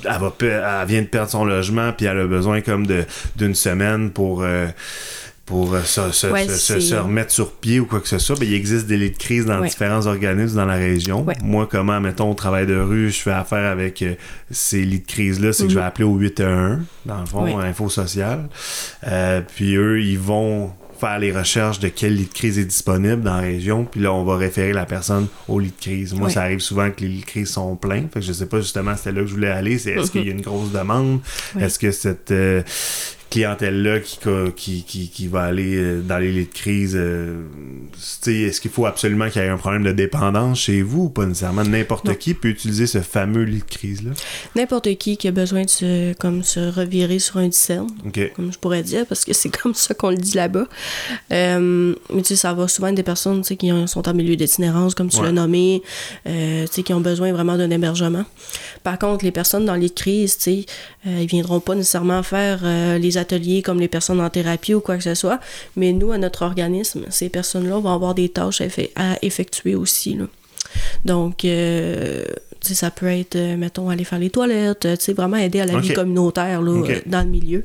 elle, 0.04 0.20
va, 0.22 0.34
elle 0.82 0.88
vient 0.88 1.02
de 1.02 1.08
perdre 1.08 1.32
son 1.32 1.44
logement 1.44 1.92
puis 1.92 2.06
elle 2.06 2.20
a 2.20 2.28
besoin 2.28 2.62
comme 2.62 2.86
de 2.86 3.04
d'une 3.36 3.56
semaine 3.56 4.12
pour... 4.12 4.44
euh, 4.44 4.68
pour 5.46 5.74
euh, 5.74 5.82
se, 5.84 6.12
se- 6.12 6.28
Ouais, 6.28 6.48
se- 6.48 6.54
se- 6.54 6.74
c'est- 6.76 6.80
se 6.80 6.96
remettre 6.96 7.32
sur 7.32 7.52
pied 7.52 7.80
ou 7.80 7.86
quoi 7.86 8.00
que 8.00 8.08
ce 8.08 8.18
soit, 8.18 8.38
ben, 8.40 8.48
il 8.48 8.54
existe 8.54 8.88
des 8.88 8.96
lits 8.98 9.12
de 9.12 9.18
crise 9.18 9.46
dans 9.46 9.60
Ouais. 9.60 9.68
différents 9.68 10.06
organismes 10.06 10.56
dans 10.56 10.66
la 10.66 10.76
région. 10.76 11.24
Ouais. 11.24 11.36
Moi, 11.44 11.68
comment, 11.70 12.00
mettons, 12.00 12.32
au 12.32 12.34
travail 12.34 12.66
de 12.66 12.78
rue, 12.80 13.12
je 13.12 13.20
fais 13.22 13.32
affaire 13.32 13.70
avec 13.70 14.02
euh, 14.02 14.16
ces 14.52 14.82
lits 14.84 15.00
de 15.02 15.06
crise-là, 15.08 15.52
c'est 15.52 15.64
que 15.64 15.70
je 15.70 15.76
vais 15.76 15.82
Mhm. 15.82 15.88
appeler 15.88 16.06
au 16.06 16.16
811, 16.16 16.80
dans 17.06 17.20
le 17.20 17.26
fond. 17.26 17.58
Info 17.60 17.90
Social. 17.90 18.48
Euh, 19.08 19.42
puis 19.56 19.76
eux, 19.76 20.02
ils 20.02 20.18
vont 20.20 20.72
faire 21.00 21.20
les 21.20 21.34
recherches 21.34 21.80
de 21.80 21.90
quel 21.90 22.16
lit 22.16 22.28
de 22.28 22.34
crise 22.34 22.58
est 22.58 22.64
disponible 22.64 23.24
dans 23.24 23.36
la 23.36 23.42
région, 23.42 23.84
puis 23.84 24.00
là, 24.00 24.14
on 24.14 24.24
va 24.24 24.38
référer 24.38 24.72
la 24.72 24.86
personne 24.86 25.28
au 25.50 25.60
lit 25.60 25.74
de 25.78 25.82
crise. 25.82 26.14
Moi, 26.14 26.30
ça 26.30 26.44
arrive 26.44 26.60
souvent 26.62 26.90
que 26.92 27.02
les 27.02 27.10
lits 27.10 27.20
de 27.20 27.26
crise 27.26 27.50
sont 27.50 27.76
pleins, 27.76 28.04
fait 28.14 28.22
que 28.22 28.26
je 28.26 28.32
sais 28.32 28.46
pas 28.46 28.62
justement 28.62 28.96
c'était 28.96 29.12
là 29.12 29.20
que 29.22 29.28
je 29.28 29.34
voulais 29.34 29.50
aller, 29.50 29.78
c'est 29.78 29.92
est-ce 29.92 30.10
qu'il 30.12 30.24
y 30.26 30.30
a 30.30 30.32
une 30.32 30.40
grosse 30.42 30.72
demande, 30.72 31.20
est-ce 31.60 31.78
que 31.78 31.92
cette 31.92 32.32
euh, 32.32 32.64
clientèle-là 33.34 34.00
qui, 34.00 34.18
qui, 34.56 34.84
qui, 34.84 35.10
qui 35.10 35.28
va 35.28 35.42
aller 35.44 35.76
euh, 35.76 36.02
dans 36.02 36.18
les 36.20 36.32
lits 36.32 36.46
de 36.46 36.54
crise, 36.54 36.94
euh, 36.96 37.42
est-ce 38.28 38.62
qu'il 38.62 38.72
faut 38.72 38.86
absolument 38.86 39.30
qu'il 39.30 39.42
y 39.42 39.46
ait 39.46 39.50
un 39.50 39.58
problème 39.58 39.84
de 39.84 39.92
dépendance 39.92 40.60
chez 40.60 40.82
vous 40.82 41.06
ou 41.06 41.10
pas 41.10 41.26
nécessairement? 41.26 41.64
N'importe 41.64 42.18
qui 42.18 42.34
peut 42.34 42.50
utiliser 42.50 42.86
ce 42.88 43.00
fameux 43.02 43.44
lit 43.44 43.60
de 43.60 43.64
crise-là. 43.76 44.12
N'importe 44.56 44.96
qui 44.98 45.18
qui 45.18 45.28
a 45.28 45.32
besoin 45.32 45.64
de 45.64 45.70
se, 45.70 46.14
comme, 46.14 46.44
se 46.44 46.60
revirer 46.60 47.20
sur 47.20 47.38
un 47.38 47.48
discerne, 47.48 47.88
OK. 48.06 48.32
comme 48.36 48.54
je 48.54 48.60
pourrais 48.60 48.84
dire, 48.84 49.06
parce 49.08 49.26
que 49.26 49.34
c'est 49.34 49.50
comme 49.62 49.74
ça 49.74 49.94
qu'on 49.94 50.12
le 50.12 50.18
dit 50.18 50.36
là-bas. 50.36 50.68
Euh, 51.32 51.96
mais 52.14 52.22
tu 52.22 52.30
sais, 52.30 52.36
ça 52.36 52.54
va 52.54 52.68
souvent 52.68 52.88
être 52.90 52.96
des 52.96 53.04
personnes 53.04 53.42
tu 53.42 53.48
sais, 53.50 53.56
qui 53.58 53.72
ont- 53.72 53.88
sont 53.88 54.08
en 54.08 54.14
milieu 54.14 54.36
d'itinérance, 54.36 54.94
comme 54.96 55.10
tu 55.10 55.18
Ouais. 55.18 55.24
l'as 55.26 55.32
nommé, 55.32 55.82
euh, 56.28 56.66
tu 56.68 56.74
sais, 56.74 56.84
qui 56.84 56.94
ont 56.94 57.02
besoin 57.02 57.32
vraiment 57.34 57.58
d'un 57.58 57.72
hébergement. 57.72 58.26
Par 58.84 59.00
contre, 59.00 59.26
les 59.26 59.32
personnes 59.32 59.66
dans 59.66 59.76
les 59.76 59.90
crises, 59.90 60.38
tu 60.38 60.44
sais, 60.44 60.66
euh, 61.08 61.20
ils 61.22 61.28
viendront 61.28 61.60
pas 61.60 61.76
nécessairement 61.76 62.22
faire 62.24 62.62
les 63.00 63.18
ateliers 63.24 63.62
comme 63.62 63.80
les 63.80 63.88
personnes 63.88 64.22
en 64.22 64.30
thérapie 64.30 64.74
ou 64.76 64.82
quoi 64.82 64.98
que 64.98 65.04
ce 65.04 65.16
soit, 65.16 65.40
mais 65.76 65.92
nous, 65.94 66.12
à 66.12 66.18
notre 66.18 66.42
organisme, 66.44 67.02
ces 67.10 67.30
personnes-là 67.30 67.80
vont 67.80 67.94
avoir 67.94 68.14
des 68.14 68.30
tâches 68.30 68.62
à, 68.62 68.66
effe- 68.68 68.92
à 68.96 69.18
effectuer 69.22 69.76
aussi. 69.76 70.14
là. 70.16 70.26
Donc, 71.06 71.46
euh, 71.46 72.24
ça 72.62 72.90
peut 72.92 73.08
être, 73.22 73.36
euh, 73.36 73.58
mettons, 73.58 73.90
aller 73.90 74.04
faire 74.06 74.20
les 74.20 74.30
toilettes, 74.30 74.86
euh, 74.86 74.96
vraiment 75.16 75.38
aider 75.38 75.60
à 75.62 75.66
la 75.66 75.74
vie 75.80 75.90
communautaire 75.96 76.62
là, 76.62 76.72
euh, 76.72 77.00
dans 77.06 77.22
le 77.22 77.30
milieu. 77.30 77.64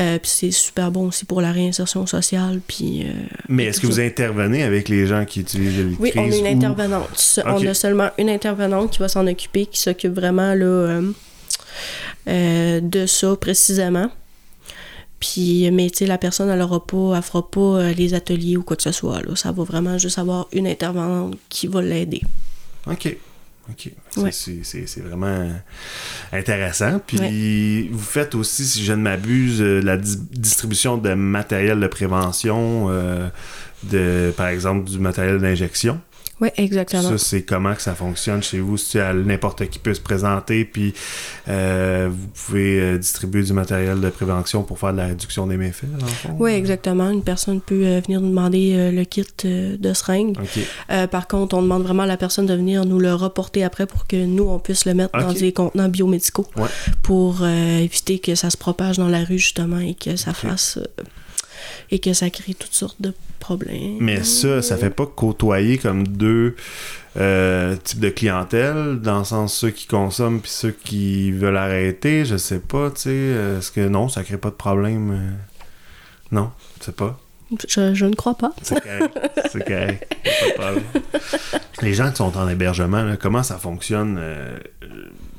Euh, 0.00 0.18
puis 0.22 0.30
c'est 0.32 0.50
super 0.52 0.92
bon 0.92 1.08
aussi 1.08 1.24
pour 1.24 1.40
la 1.40 1.50
réinsertion 1.50 2.06
sociale. 2.06 2.60
Puis, 2.68 3.02
euh, 3.04 3.12
Mais 3.48 3.64
est-ce 3.64 3.80
que 3.80 3.86
vous 3.88 3.98
intervenez 4.00 4.62
avec 4.62 4.88
les 4.88 5.06
gens 5.08 5.24
qui 5.24 5.40
utilisent 5.40 5.76
le 5.78 5.90
Oui, 5.98 6.12
on 6.16 6.20
a 6.20 6.36
une 6.36 6.44
ou- 6.44 6.46
intervenante. 6.46 7.40
On 7.46 7.66
a 7.66 7.74
seulement 7.74 8.10
une 8.18 8.30
intervenante 8.30 8.92
qui 8.92 8.98
va 9.00 9.08
s'en 9.08 9.26
occuper, 9.26 9.66
qui 9.66 9.80
s'occupe 9.80 10.14
vraiment 10.14 10.54
là, 10.54 11.00
euh, 12.28 12.80
de 12.80 13.06
ça 13.06 13.34
précisément. 13.40 14.10
Puis, 15.20 15.68
mais 15.72 15.90
tu 15.90 15.98
sais, 15.98 16.06
la 16.06 16.18
personne, 16.18 16.48
elle 16.48 16.60
aura 16.60 16.84
pas, 16.84 17.16
elle 17.16 17.22
fera 17.22 17.48
pas 17.48 17.60
euh, 17.60 17.92
les 17.92 18.14
ateliers 18.14 18.56
ou 18.56 18.62
quoi 18.62 18.76
que 18.76 18.82
ce 18.82 18.92
soit. 18.92 19.20
Là. 19.22 19.34
Ça 19.34 19.50
va 19.50 19.64
vraiment 19.64 19.98
juste 19.98 20.18
avoir 20.18 20.46
une 20.52 20.66
intervenante 20.66 21.36
qui 21.48 21.66
va 21.66 21.82
l'aider. 21.82 22.22
OK. 22.86 23.16
OK. 23.70 23.92
C'est- 24.30 24.98
Ouais. 24.98 25.02
Vraiment 25.08 25.50
intéressant. 26.32 27.00
Puis 27.06 27.88
vous 27.90 27.98
faites 27.98 28.34
aussi, 28.34 28.64
si 28.64 28.84
je 28.84 28.92
ne 28.92 29.02
m'abuse, 29.02 29.60
euh, 29.60 29.80
la 29.80 29.96
di- 29.96 30.18
distribution 30.32 30.96
de 30.98 31.14
matériel 31.14 31.80
de 31.80 31.86
prévention, 31.86 32.86
euh, 32.90 33.28
de, 33.84 34.32
par 34.36 34.48
exemple 34.48 34.88
du 34.90 34.98
matériel 34.98 35.38
d'injection. 35.38 36.00
Oui, 36.40 36.50
exactement. 36.56 37.02
Ça, 37.02 37.18
c'est 37.18 37.42
comment 37.42 37.74
que 37.74 37.82
ça 37.82 37.96
fonctionne 37.96 38.44
chez 38.44 38.60
vous? 38.60 38.76
Si 38.76 38.96
n'importe 38.96 39.68
qui 39.70 39.80
peut 39.80 39.92
se 39.92 40.00
présenter, 40.00 40.64
puis 40.64 40.94
euh, 41.48 42.08
vous 42.12 42.28
pouvez 42.28 42.78
euh, 42.80 42.96
distribuer 42.96 43.42
du 43.42 43.52
matériel 43.52 44.00
de 44.00 44.08
prévention 44.08 44.62
pour 44.62 44.78
faire 44.78 44.92
de 44.92 44.98
la 44.98 45.06
réduction 45.06 45.48
des 45.48 45.56
méfaits? 45.56 45.88
Oui, 46.38 46.52
exactement. 46.52 47.10
Une 47.10 47.24
personne 47.24 47.60
peut 47.60 47.82
euh, 47.84 48.00
venir 48.06 48.20
nous 48.20 48.28
demander 48.28 48.92
le 48.92 49.02
kit 49.02 49.26
de 49.44 49.92
seringue. 49.94 50.36
Par 51.10 51.26
contre, 51.26 51.56
on 51.56 51.62
demande 51.62 51.82
vraiment 51.82 52.04
à 52.04 52.06
la 52.06 52.16
personne 52.16 52.46
de 52.46 52.54
venir 52.54 52.84
nous 52.84 53.00
le 53.00 53.12
reporter 53.14 53.64
après 53.64 53.86
pour 53.86 54.06
que 54.08 54.16
nous, 54.24 54.44
on 54.44 54.58
puisse 54.58 54.84
le 54.86 54.94
mettre 54.94 55.18
dans 55.18 55.32
des 55.32 55.52
contenants 55.52 55.88
biomédicaux 55.88 56.46
Ouais. 56.56 56.68
pour 57.02 57.42
euh, 57.42 57.78
éviter 57.78 58.18
que 58.18 58.34
ça 58.34 58.50
se 58.50 58.56
propage 58.56 58.96
dans 58.96 59.08
la 59.08 59.22
rue, 59.24 59.38
justement, 59.38 59.78
et 59.78 59.94
que 59.94 60.16
ça 60.16 60.32
fasse... 60.34 60.78
euh, 60.78 61.02
et 61.90 61.98
que 61.98 62.12
ça 62.12 62.30
crée 62.30 62.54
toutes 62.54 62.74
sortes 62.74 63.00
de 63.00 63.12
problèmes. 63.40 63.96
Mais 64.00 64.22
ça, 64.24 64.62
ça 64.62 64.76
fait 64.76 64.90
pas 64.90 65.06
côtoyer 65.06 65.78
comme 65.78 66.06
deux 66.06 66.54
euh, 67.16 67.76
types 67.76 68.00
de 68.00 68.10
clientèle, 68.10 69.00
dans 69.00 69.18
le 69.20 69.24
sens 69.24 69.54
ceux 69.54 69.70
qui 69.70 69.86
consomment 69.86 70.40
puis 70.40 70.50
ceux 70.50 70.70
qui 70.70 71.30
veulent 71.32 71.56
arrêter, 71.56 72.24
je 72.24 72.36
sais 72.36 72.60
pas, 72.60 72.90
tu 72.90 73.02
sais, 73.02 73.10
est-ce 73.58 73.70
que 73.70 73.86
non, 73.88 74.08
ça 74.08 74.22
crée 74.24 74.38
pas 74.38 74.50
de 74.50 74.54
problème? 74.54 75.36
Non, 76.30 76.50
je 76.80 76.86
sais 76.86 76.92
pas? 76.92 77.18
Je, 77.68 77.94
je 77.94 78.04
ne 78.06 78.14
crois 78.14 78.34
pas. 78.36 78.52
C'est 78.62 78.80
correct. 78.80 79.18
C'est 79.50 79.64
correct. 79.64 80.16
Pas 80.24 80.46
de 80.46 80.52
problème. 80.80 80.82
Les 81.82 81.94
gens 81.94 82.10
qui 82.10 82.16
sont 82.16 82.36
en 82.36 82.48
hébergement, 82.48 83.02
là, 83.02 83.16
comment 83.16 83.42
ça 83.42 83.56
fonctionne? 83.56 84.16
euh, 84.20 84.58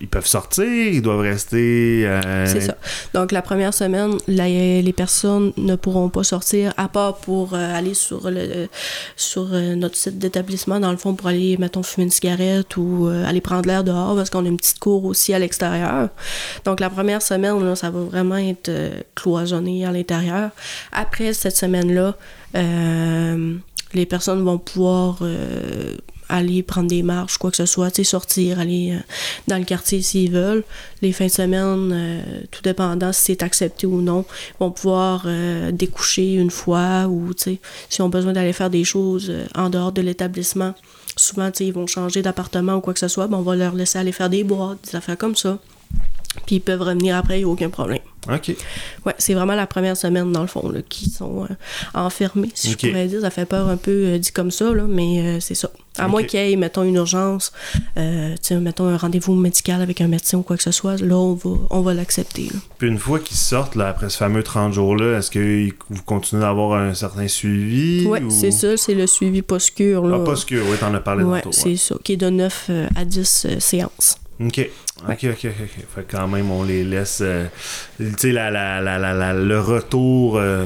ils 0.01 0.07
peuvent 0.07 0.25
sortir, 0.27 0.65
ils 0.65 1.01
doivent 1.01 1.19
rester. 1.19 2.05
euh, 2.05 2.45
C'est 2.45 2.61
ça. 2.61 2.75
Donc, 3.13 3.31
la 3.31 3.41
première 3.41 3.73
semaine, 3.73 4.17
les 4.27 4.93
personnes 4.93 5.51
ne 5.57 5.75
pourront 5.75 6.09
pas 6.09 6.23
sortir, 6.23 6.73
à 6.77 6.87
part 6.87 7.17
pour 7.17 7.53
euh, 7.53 7.77
aller 7.77 7.93
sur, 7.93 8.29
le, 8.29 8.67
sur 9.15 9.47
euh, 9.51 9.75
notre 9.75 9.95
site 9.95 10.17
d'établissement, 10.17 10.79
dans 10.79 10.91
le 10.91 10.97
fond, 10.97 11.15
pour 11.15 11.27
aller, 11.27 11.57
mettons, 11.57 11.83
fumer 11.83 12.05
une 12.05 12.11
cigarette 12.11 12.77
ou 12.77 13.07
aller 13.07 13.41
prendre 13.41 13.67
l'air 13.67 13.83
dehors, 13.83 14.15
parce 14.15 14.29
qu'on 14.29 14.45
a 14.45 14.47
une 14.47 14.57
petite 14.57 14.79
cour 14.79 15.05
aussi 15.05 15.33
à 15.33 15.39
l'extérieur. 15.39 16.09
Donc, 16.65 16.79
la 16.79 16.89
première 16.89 17.21
semaine, 17.21 17.75
ça 17.75 17.89
va 17.89 17.99
vraiment 18.01 18.37
être 18.37 18.71
cloisonné 19.15 19.85
à 19.85 19.91
l'intérieur. 19.91 20.51
Après 20.91 21.33
cette 21.33 21.55
semaine-là, 21.55 22.15
les 23.93 24.05
personnes 24.05 24.43
vont 24.43 24.57
pouvoir 24.57 25.19
aller 26.29 26.63
prendre 26.63 26.87
des 26.87 27.03
marches, 27.03 27.37
quoi 27.37 27.51
que 27.51 27.57
ce 27.57 27.65
soit, 27.65 27.89
sortir, 28.03 28.59
aller 28.59 28.93
euh, 28.93 28.99
dans 29.47 29.57
le 29.57 29.65
quartier 29.65 30.01
s'ils 30.01 30.31
veulent. 30.31 30.63
Les 31.01 31.11
fins 31.11 31.25
de 31.25 31.31
semaine, 31.31 31.91
euh, 31.91 32.21
tout 32.51 32.61
dépendant 32.61 33.11
si 33.11 33.23
c'est 33.23 33.43
accepté 33.43 33.87
ou 33.87 34.01
non, 34.01 34.25
vont 34.59 34.71
pouvoir 34.71 35.23
euh, 35.25 35.71
découcher 35.71 36.35
une 36.35 36.51
fois 36.51 37.07
ou, 37.07 37.31
s'ils 37.35 37.59
ont 38.03 38.09
besoin 38.09 38.33
d'aller 38.33 38.53
faire 38.53 38.69
des 38.69 38.83
choses 38.83 39.33
en 39.55 39.69
dehors 39.69 39.91
de 39.91 40.01
l'établissement. 40.01 40.73
Souvent, 41.15 41.51
ils 41.59 41.73
vont 41.73 41.87
changer 41.87 42.21
d'appartement 42.21 42.75
ou 42.75 42.81
quoi 42.81 42.93
que 42.93 42.99
ce 42.99 43.07
soit, 43.07 43.27
ben, 43.27 43.37
on 43.37 43.41
va 43.41 43.55
leur 43.55 43.73
laisser 43.73 43.97
aller 43.97 44.11
faire 44.11 44.29
des 44.29 44.43
boîtes, 44.43 44.79
des 44.89 44.95
affaires 44.95 45.17
comme 45.17 45.35
ça. 45.35 45.59
Puis 46.45 46.57
ils 46.57 46.59
peuvent 46.61 46.81
revenir 46.81 47.15
après, 47.17 47.39
il 47.39 47.43
n'y 47.43 47.49
a 47.49 47.53
aucun 47.53 47.69
problème. 47.69 47.99
OK. 48.31 48.51
Ouais, 49.05 49.15
c'est 49.17 49.33
vraiment 49.33 49.55
la 49.55 49.65
première 49.65 49.97
semaine, 49.97 50.31
dans 50.31 50.41
le 50.41 50.47
fond, 50.47 50.69
là, 50.69 50.81
qui 50.87 51.09
sont 51.09 51.45
euh, 51.45 51.47
enfermés, 51.93 52.49
si 52.53 52.71
Ok. 52.73 52.79
je 52.83 52.87
pourrais 52.89 53.07
dire. 53.07 53.21
Ça 53.21 53.29
fait 53.31 53.45
peur 53.45 53.67
un 53.67 53.77
peu 53.77 53.91
euh, 53.91 54.17
dit 54.19 54.31
comme 54.31 54.51
ça, 54.51 54.71
là, 54.73 54.83
mais 54.87 55.19
euh, 55.21 55.39
c'est 55.39 55.55
ça. 55.55 55.71
À 55.97 56.07
moins 56.07 56.23
qu'il 56.23 56.39
y 56.39 56.51
ait, 56.51 56.55
mettons, 56.55 56.83
une 56.83 56.95
urgence, 56.95 57.51
euh, 57.97 58.35
mettons, 58.51 58.87
un 58.87 58.97
rendez-vous 58.97 59.33
médical 59.35 59.81
avec 59.81 60.01
un 60.01 60.07
médecin 60.07 60.37
ou 60.37 60.43
quoi 60.43 60.55
que 60.55 60.63
ce 60.63 60.71
soit, 60.71 60.97
là, 61.01 61.15
on 61.17 61.33
va, 61.33 61.49
on 61.71 61.81
va 61.81 61.93
l'accepter. 61.93 62.49
Puis 62.77 62.87
une 62.87 62.99
fois 62.99 63.19
qu'ils 63.19 63.35
sortent, 63.37 63.75
là, 63.75 63.87
après 63.89 64.09
ce 64.09 64.17
fameux 64.17 64.43
30 64.43 64.71
jours-là, 64.73 65.17
est-ce 65.17 65.31
que 65.31 65.69
vous 65.89 66.03
continuez 66.03 66.41
d'avoir 66.43 66.79
un 66.79 66.93
certain 66.93 67.27
suivi? 67.27 68.05
Ouais, 68.05 68.21
ou- 68.21 68.29
c'est 68.29 68.51
ça, 68.51 68.77
c'est 68.77 68.93
le 68.93 69.07
suivi 69.07 69.41
post-cure. 69.41 70.03
Ah, 70.05 70.33
que, 70.47 70.55
oui, 70.55 70.77
t'en 70.79 70.93
as 70.93 70.99
parlé 70.99 71.23
Ouais, 71.23 71.41
tantôt. 71.41 71.51
c'est 71.53 71.75
ça, 71.75 71.95
qui 72.03 72.13
est 72.13 72.17
de 72.17 72.29
9 72.29 72.69
à 72.95 73.03
10 73.03 73.45
euh, 73.49 73.59
séances. 73.59 74.17
OK. 74.41 74.69
OK, 75.07 75.09
OK, 75.23 75.29
OK. 75.31 75.45
ok. 75.45 75.85
Fait 75.95 76.03
que 76.07 76.11
quand 76.17 76.27
même, 76.27 76.51
on 76.51 76.63
les 76.63 76.83
laisse. 76.83 77.19
euh, 77.21 77.45
tu 77.97 78.11
sais, 78.17 78.31
la, 78.31 78.51
la, 78.51 78.81
la, 78.81 79.33
le 79.33 79.59
retour 79.59 80.37
euh, 80.37 80.65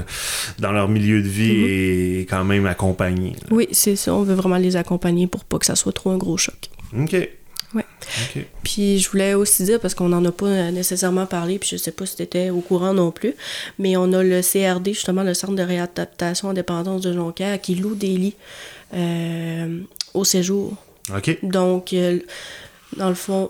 dans 0.60 0.72
leur 0.72 0.88
milieu 0.90 1.22
de 1.22 1.28
vie 1.28 1.52
Mhm. 1.54 2.20
est 2.22 2.26
quand 2.30 2.44
même 2.44 2.66
accompagné. 2.66 3.32
là. 3.32 3.48
Oui, 3.52 3.68
c'est 3.72 3.96
ça, 3.96 4.14
on 4.14 4.24
veut 4.24 4.34
vraiment 4.36 4.58
les 4.58 4.76
accompagner 4.76 5.28
pour 5.28 5.44
pas 5.46 5.60
que 5.60 5.66
ça 5.66 5.76
soit 5.76 5.94
trop 5.94 6.10
un 6.12 6.18
gros 6.18 6.38
choc. 6.38 6.56
OK. 6.98 7.16
Ouais. 7.76 7.86
Puis 8.64 9.00
je 9.00 9.10
voulais 9.10 9.34
aussi 9.34 9.64
dire, 9.64 9.80
parce 9.80 9.96
qu'on 9.96 10.10
n'en 10.10 10.24
a 10.26 10.32
pas 10.32 10.70
nécessairement 10.72 11.26
parlé, 11.26 11.58
puis 11.58 11.70
je 11.72 11.78
sais 11.78 11.92
pas 11.92 12.06
si 12.06 12.16
tu 12.16 12.22
étais 12.22 12.52
au 12.52 12.60
courant 12.62 12.94
non 12.94 13.10
plus, 13.12 13.34
mais 13.80 13.98
on 13.98 14.14
a 14.14 14.22
le 14.22 14.42
CRD, 14.42 14.94
justement, 14.94 15.24
le 15.24 15.34
Centre 15.34 15.56
de 15.56 15.64
réadaptation 15.64 16.50
en 16.50 16.54
dépendance 16.54 17.02
de 17.02 17.14
Jonquière, 17.14 17.60
qui 17.60 17.74
loue 17.76 17.96
des 17.96 18.16
lits 18.18 18.36
euh, 18.94 19.80
au 20.14 20.24
séjour. 20.24 20.76
OK. 21.16 21.38
Donc, 21.42 21.94
euh, 21.94 22.20
dans 22.98 23.10
le 23.10 23.16
fond, 23.16 23.50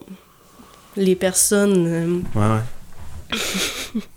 les 0.96 1.16
personnes... 1.16 1.86
euh, 1.88 2.40
Ouais, 2.40 2.48
ouais. 2.56 3.40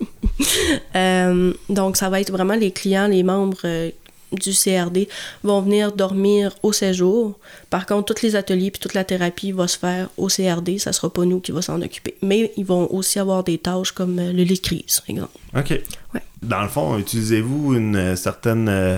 Euh, 0.95 1.53
donc, 1.69 1.97
ça 1.97 2.09
va 2.09 2.21
être 2.21 2.31
vraiment 2.31 2.53
les 2.55 2.71
clients, 2.71 3.07
les 3.07 3.23
membres 3.23 3.57
euh, 3.65 3.89
du 4.31 4.51
CRD 4.51 5.07
vont 5.43 5.61
venir 5.61 5.91
dormir 5.91 6.51
au 6.61 6.71
séjour. 6.73 7.37
Par 7.69 7.85
contre, 7.85 8.13
tous 8.13 8.21
les 8.21 8.35
ateliers 8.35 8.69
puis 8.71 8.79
toute 8.79 8.93
la 8.93 9.03
thérapie 9.03 9.51
va 9.51 9.67
se 9.67 9.77
faire 9.77 10.09
au 10.17 10.27
CRD. 10.27 10.77
Ça 10.77 10.93
sera 10.93 11.11
pas 11.11 11.25
nous 11.25 11.39
qui 11.39 11.51
va 11.51 11.61
s'en 11.61 11.81
occuper. 11.81 12.15
Mais 12.21 12.51
ils 12.57 12.65
vont 12.65 12.91
aussi 12.93 13.17
avoir 13.19 13.43
des 13.43 13.57
tâches 13.57 13.91
comme 13.91 14.17
le 14.17 14.43
lit 14.43 14.55
de 14.55 14.59
crise, 14.59 14.99
par 14.99 15.09
exemple. 15.09 15.37
OK. 15.55 15.69
Ouais. 16.13 16.21
Dans 16.43 16.61
le 16.61 16.67
fond, 16.69 16.97
utilisez-vous 16.99 17.73
une 17.73 17.95
euh, 17.95 18.15
certaine 18.15 18.69
euh, 18.69 18.97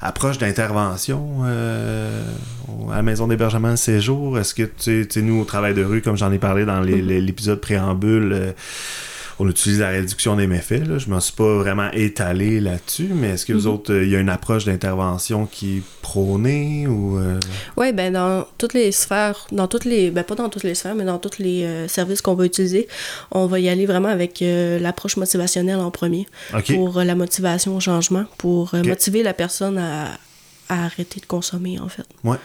approche 0.00 0.38
d'intervention 0.38 1.42
euh, 1.44 2.22
à 2.90 2.96
la 2.96 3.02
maison 3.02 3.28
d'hébergement 3.28 3.70
de 3.70 3.76
séjour? 3.76 4.38
Est-ce 4.38 4.54
que, 4.54 4.64
tu 4.64 5.06
sais- 5.08 5.22
nous, 5.22 5.40
au 5.40 5.44
travail 5.44 5.74
de 5.74 5.84
rue, 5.84 6.02
comme 6.02 6.16
j'en 6.16 6.32
ai 6.32 6.38
parlé 6.38 6.64
dans 6.64 6.80
l'épisode 6.80 7.60
préambule, 7.60 8.32
euh, 8.32 8.52
on 9.38 9.48
utilise 9.48 9.80
la 9.80 9.88
réduction 9.90 10.36
des 10.36 10.46
méfaits. 10.46 10.86
Là. 10.86 10.98
Je 10.98 11.08
m'en 11.10 11.20
suis 11.20 11.32
pas 11.34 11.56
vraiment 11.58 11.90
étalé 11.92 12.60
là-dessus, 12.60 13.08
mais 13.14 13.30
est-ce 13.30 13.46
que 13.46 13.52
vous 13.52 13.66
Mhm. 13.66 13.74
autres, 13.74 13.92
euh, 13.92 14.04
il 14.04 14.10
y 14.10 14.16
a 14.16 14.20
une 14.20 14.28
approche 14.28 14.64
d'intervention 14.64 15.46
qui 15.46 15.78
est 15.78 15.82
prônée 16.02 16.86
ou... 16.86 17.18
euh, 17.18 17.38
Oui, 17.76 17.92
ben 17.92 18.12
dans 18.12 18.46
toutes 18.58 18.74
les 18.74 18.92
sphères, 18.92 19.46
dans 19.52 19.68
toutes 19.68 19.84
les, 19.84 20.10
ben 20.10 20.22
pas 20.24 20.34
dans 20.34 20.48
toutes 20.48 20.64
les 20.64 20.74
sphères, 20.74 20.94
mais 20.94 21.04
dans 21.04 21.18
tous 21.18 21.38
les 21.38 21.64
euh, 21.64 21.88
services 21.88 22.20
qu'on 22.22 22.34
va 22.34 22.44
utiliser, 22.44 22.88
on 23.30 23.46
va 23.46 23.58
y 23.60 23.68
aller 23.68 23.86
vraiment 23.86 24.08
avec 24.08 24.42
euh, 24.42 24.78
l'approche 24.78 25.16
motivationnelle 25.16 25.78
en 25.78 25.90
premier. 25.90 26.26
Pour 26.74 27.00
la 27.00 27.14
motivation 27.14 27.76
au 27.76 27.80
changement, 27.80 28.24
pour 28.38 28.74
motiver 28.84 29.22
la 29.22 29.34
personne 29.34 29.78
à, 29.78 30.18
à 30.68 30.84
arrêter 30.84 31.20
de 31.20 31.26
consommer, 31.26 31.78
en 31.80 31.88
fait. 31.88 32.04
Ouais. 32.24 32.36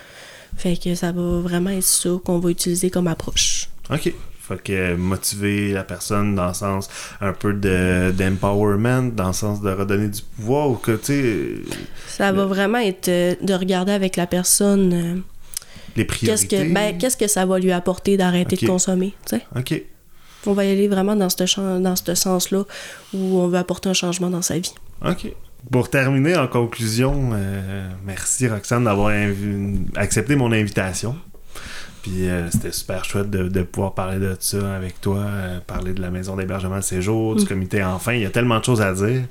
Fait 0.56 0.78
que 0.82 0.96
ça 0.96 1.12
va 1.12 1.40
vraiment 1.42 1.70
être 1.72 1.84
ça 1.84 2.10
qu'on 2.24 2.40
va 2.40 2.50
utiliser 2.50 2.90
comme 2.90 3.08
approche. 3.08 3.70
OK. 3.92 4.14
Fait 4.48 4.62
que 4.62 4.96
motiver 4.96 5.74
la 5.74 5.84
personne 5.84 6.36
dans 6.36 6.48
le 6.48 6.54
sens 6.54 6.90
un 7.20 7.34
peu 7.34 7.54
de 7.54 8.12
d'empowerment, 8.12 9.12
dans 9.14 9.28
le 9.28 9.34
sens 9.34 9.62
de 9.62 9.70
redonner 9.70 10.08
du 10.08 10.22
pouvoir 10.22 10.70
ou 10.70 10.76
que, 10.76 10.92
tu 10.94 11.06
sais, 11.06 11.78
Ça 12.08 12.32
va 12.32 12.46
vraiment 12.46 12.78
être 12.78 13.10
euh, 13.10 13.36
de 13.42 13.54
regarder 13.54 13.92
avec 13.92 14.16
la 14.16 14.26
personne 14.26 14.94
euh, 14.94 15.16
les 15.98 16.06
qu'est-ce 16.06 16.46
priorités. 16.46 16.70
que 16.70 16.74
ben, 16.74 16.98
qu'est-ce 16.98 17.18
que 17.18 17.28
ça 17.28 17.46
va 17.46 17.60
lui 17.60 17.72
apporter 17.72 18.16
d'arrêter 18.16 18.56
de 18.56 18.66
consommer, 18.66 19.14
tu 19.28 19.38
sais. 19.38 19.46
OK. 19.56 19.82
On 20.46 20.54
va 20.54 20.64
y 20.64 20.72
aller 20.72 20.88
vraiment 20.88 21.16
dans 21.16 21.30
ce 21.30 21.80
dans 21.80 21.96
ce 21.96 22.16
sens-là 22.16 22.64
où 23.14 23.40
on 23.40 23.48
veut 23.48 23.58
apporter 23.58 23.90
un 23.90 23.94
changement 23.94 24.30
dans 24.30 24.42
sa 24.42 24.58
vie. 24.60 24.74
OK. 25.06 25.34
Pour 25.72 25.90
terminer, 25.90 26.38
en 26.38 26.48
conclusion, 26.48 27.32
euh, 27.34 27.90
merci 28.06 28.48
Roxane 28.48 28.86
d'avoir 28.86 29.12
accepté 29.96 30.36
mon 30.38 30.54
invitation. 30.54 31.18
Puis 32.08 32.30
euh, 32.30 32.50
c'était 32.52 32.72
super 32.72 33.04
chouette 33.04 33.30
de, 33.30 33.50
de 33.50 33.62
pouvoir 33.64 33.94
parler 33.94 34.18
de 34.20 34.36
ça 34.40 34.76
avec 34.76 35.02
toi, 35.02 35.18
euh, 35.20 35.60
parler 35.66 35.94
de 35.94 36.02
la 36.02 36.10
maison 36.10 36.36
d'hébergement 36.38 36.78
de 36.78 36.82
séjour, 36.82 37.36
du 37.36 37.44
Mm. 37.44 37.48
comité 37.48 37.84
enfin. 37.84 38.14
Il 38.14 38.22
y 38.22 38.26
a 38.26 38.30
tellement 38.30 38.60
de 38.60 38.64
choses 38.64 38.82
à 38.82 38.94
dire. 38.94 39.24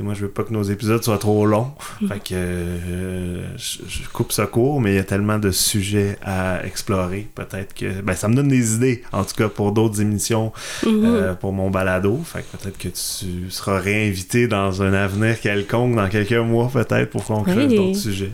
Moi, 0.00 0.14
je 0.14 0.22
veux 0.22 0.28
pas 0.30 0.42
que 0.42 0.52
nos 0.52 0.62
épisodes 0.64 1.02
soient 1.04 1.18
trop 1.18 1.46
longs. 1.46 1.70
Fait 2.08 2.18
que 2.18 2.34
euh, 2.34 3.42
je, 3.56 3.78
je 3.88 4.08
coupe 4.08 4.32
ça 4.32 4.46
court, 4.46 4.80
mais 4.80 4.92
il 4.92 4.96
y 4.96 4.98
a 5.00 5.04
tellement 5.04 5.38
de 5.38 5.50
sujets 5.50 6.18
à 6.24 6.64
explorer. 6.64 7.28
Peut-être 7.34 7.74
que. 7.74 8.00
Ben, 8.02 8.14
ça 8.14 8.28
me 8.28 8.34
donne 8.34 8.48
des 8.48 8.74
idées, 8.74 9.02
en 9.12 9.24
tout 9.24 9.34
cas, 9.36 9.48
pour 9.48 9.72
d'autres 9.72 10.00
émissions 10.00 10.52
Mhm. 10.84 11.04
euh, 11.04 11.34
pour 11.34 11.52
mon 11.52 11.70
balado. 11.70 12.20
Fait 12.24 12.40
que 12.42 12.56
peut-être 12.56 12.78
que 12.78 12.88
tu 12.88 13.50
seras 13.50 13.78
réinvité 13.78 14.48
dans 14.48 14.82
un 14.82 14.92
avenir 14.92 15.40
quelconque, 15.40 15.94
dans 15.94 16.08
quelques 16.08 16.32
mois 16.32 16.68
peut-être, 16.72 17.10
pour 17.10 17.24
qu'on 17.24 17.42
creuse 17.42 17.68
Oui. 17.70 17.76
d'autres 17.76 17.98
sujets. 17.98 18.32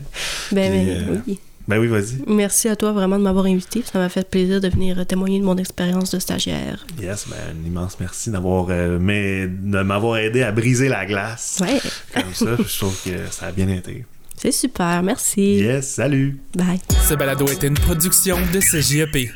Ben, 0.50 0.70
puis, 0.72 1.20
oui. 1.26 1.38
Ben 1.68 1.78
oui, 1.78 1.86
vas-y. 1.86 2.22
Merci 2.26 2.68
à 2.68 2.76
toi 2.76 2.92
vraiment 2.92 3.18
de 3.18 3.22
m'avoir 3.22 3.44
invité. 3.46 3.82
Ça 3.90 3.98
m'a 3.98 4.08
fait 4.08 4.28
plaisir 4.28 4.60
de 4.60 4.68
venir 4.68 5.06
témoigner 5.06 5.38
de 5.38 5.44
mon 5.44 5.56
expérience 5.56 6.10
de 6.10 6.18
stagiaire. 6.18 6.84
Yes, 7.00 7.26
ben 7.28 7.36
un 7.50 7.66
immense 7.66 7.96
merci 8.00 8.30
d'avoir 8.30 8.66
euh, 8.70 8.98
mais 9.00 9.46
de 9.46 9.82
m'avoir 9.82 10.16
aidé 10.18 10.42
à 10.42 10.50
briser 10.52 10.88
la 10.88 11.06
glace. 11.06 11.58
Ouais, 11.60 11.80
Comme 12.14 12.34
ça, 12.34 12.56
je 12.66 12.78
trouve 12.78 12.96
que 13.04 13.10
ça 13.30 13.46
a 13.46 13.52
bien 13.52 13.68
été. 13.68 14.04
c'est 14.36 14.50
super. 14.52 15.02
Merci. 15.04 15.56
Yes, 15.58 15.88
salut! 15.88 16.40
Bye. 16.56 16.80
Ce 17.08 17.14
balado 17.14 17.46
était 17.46 17.68
une 17.68 17.74
production 17.74 18.36
de 18.52 18.58
CJEP. 18.58 19.30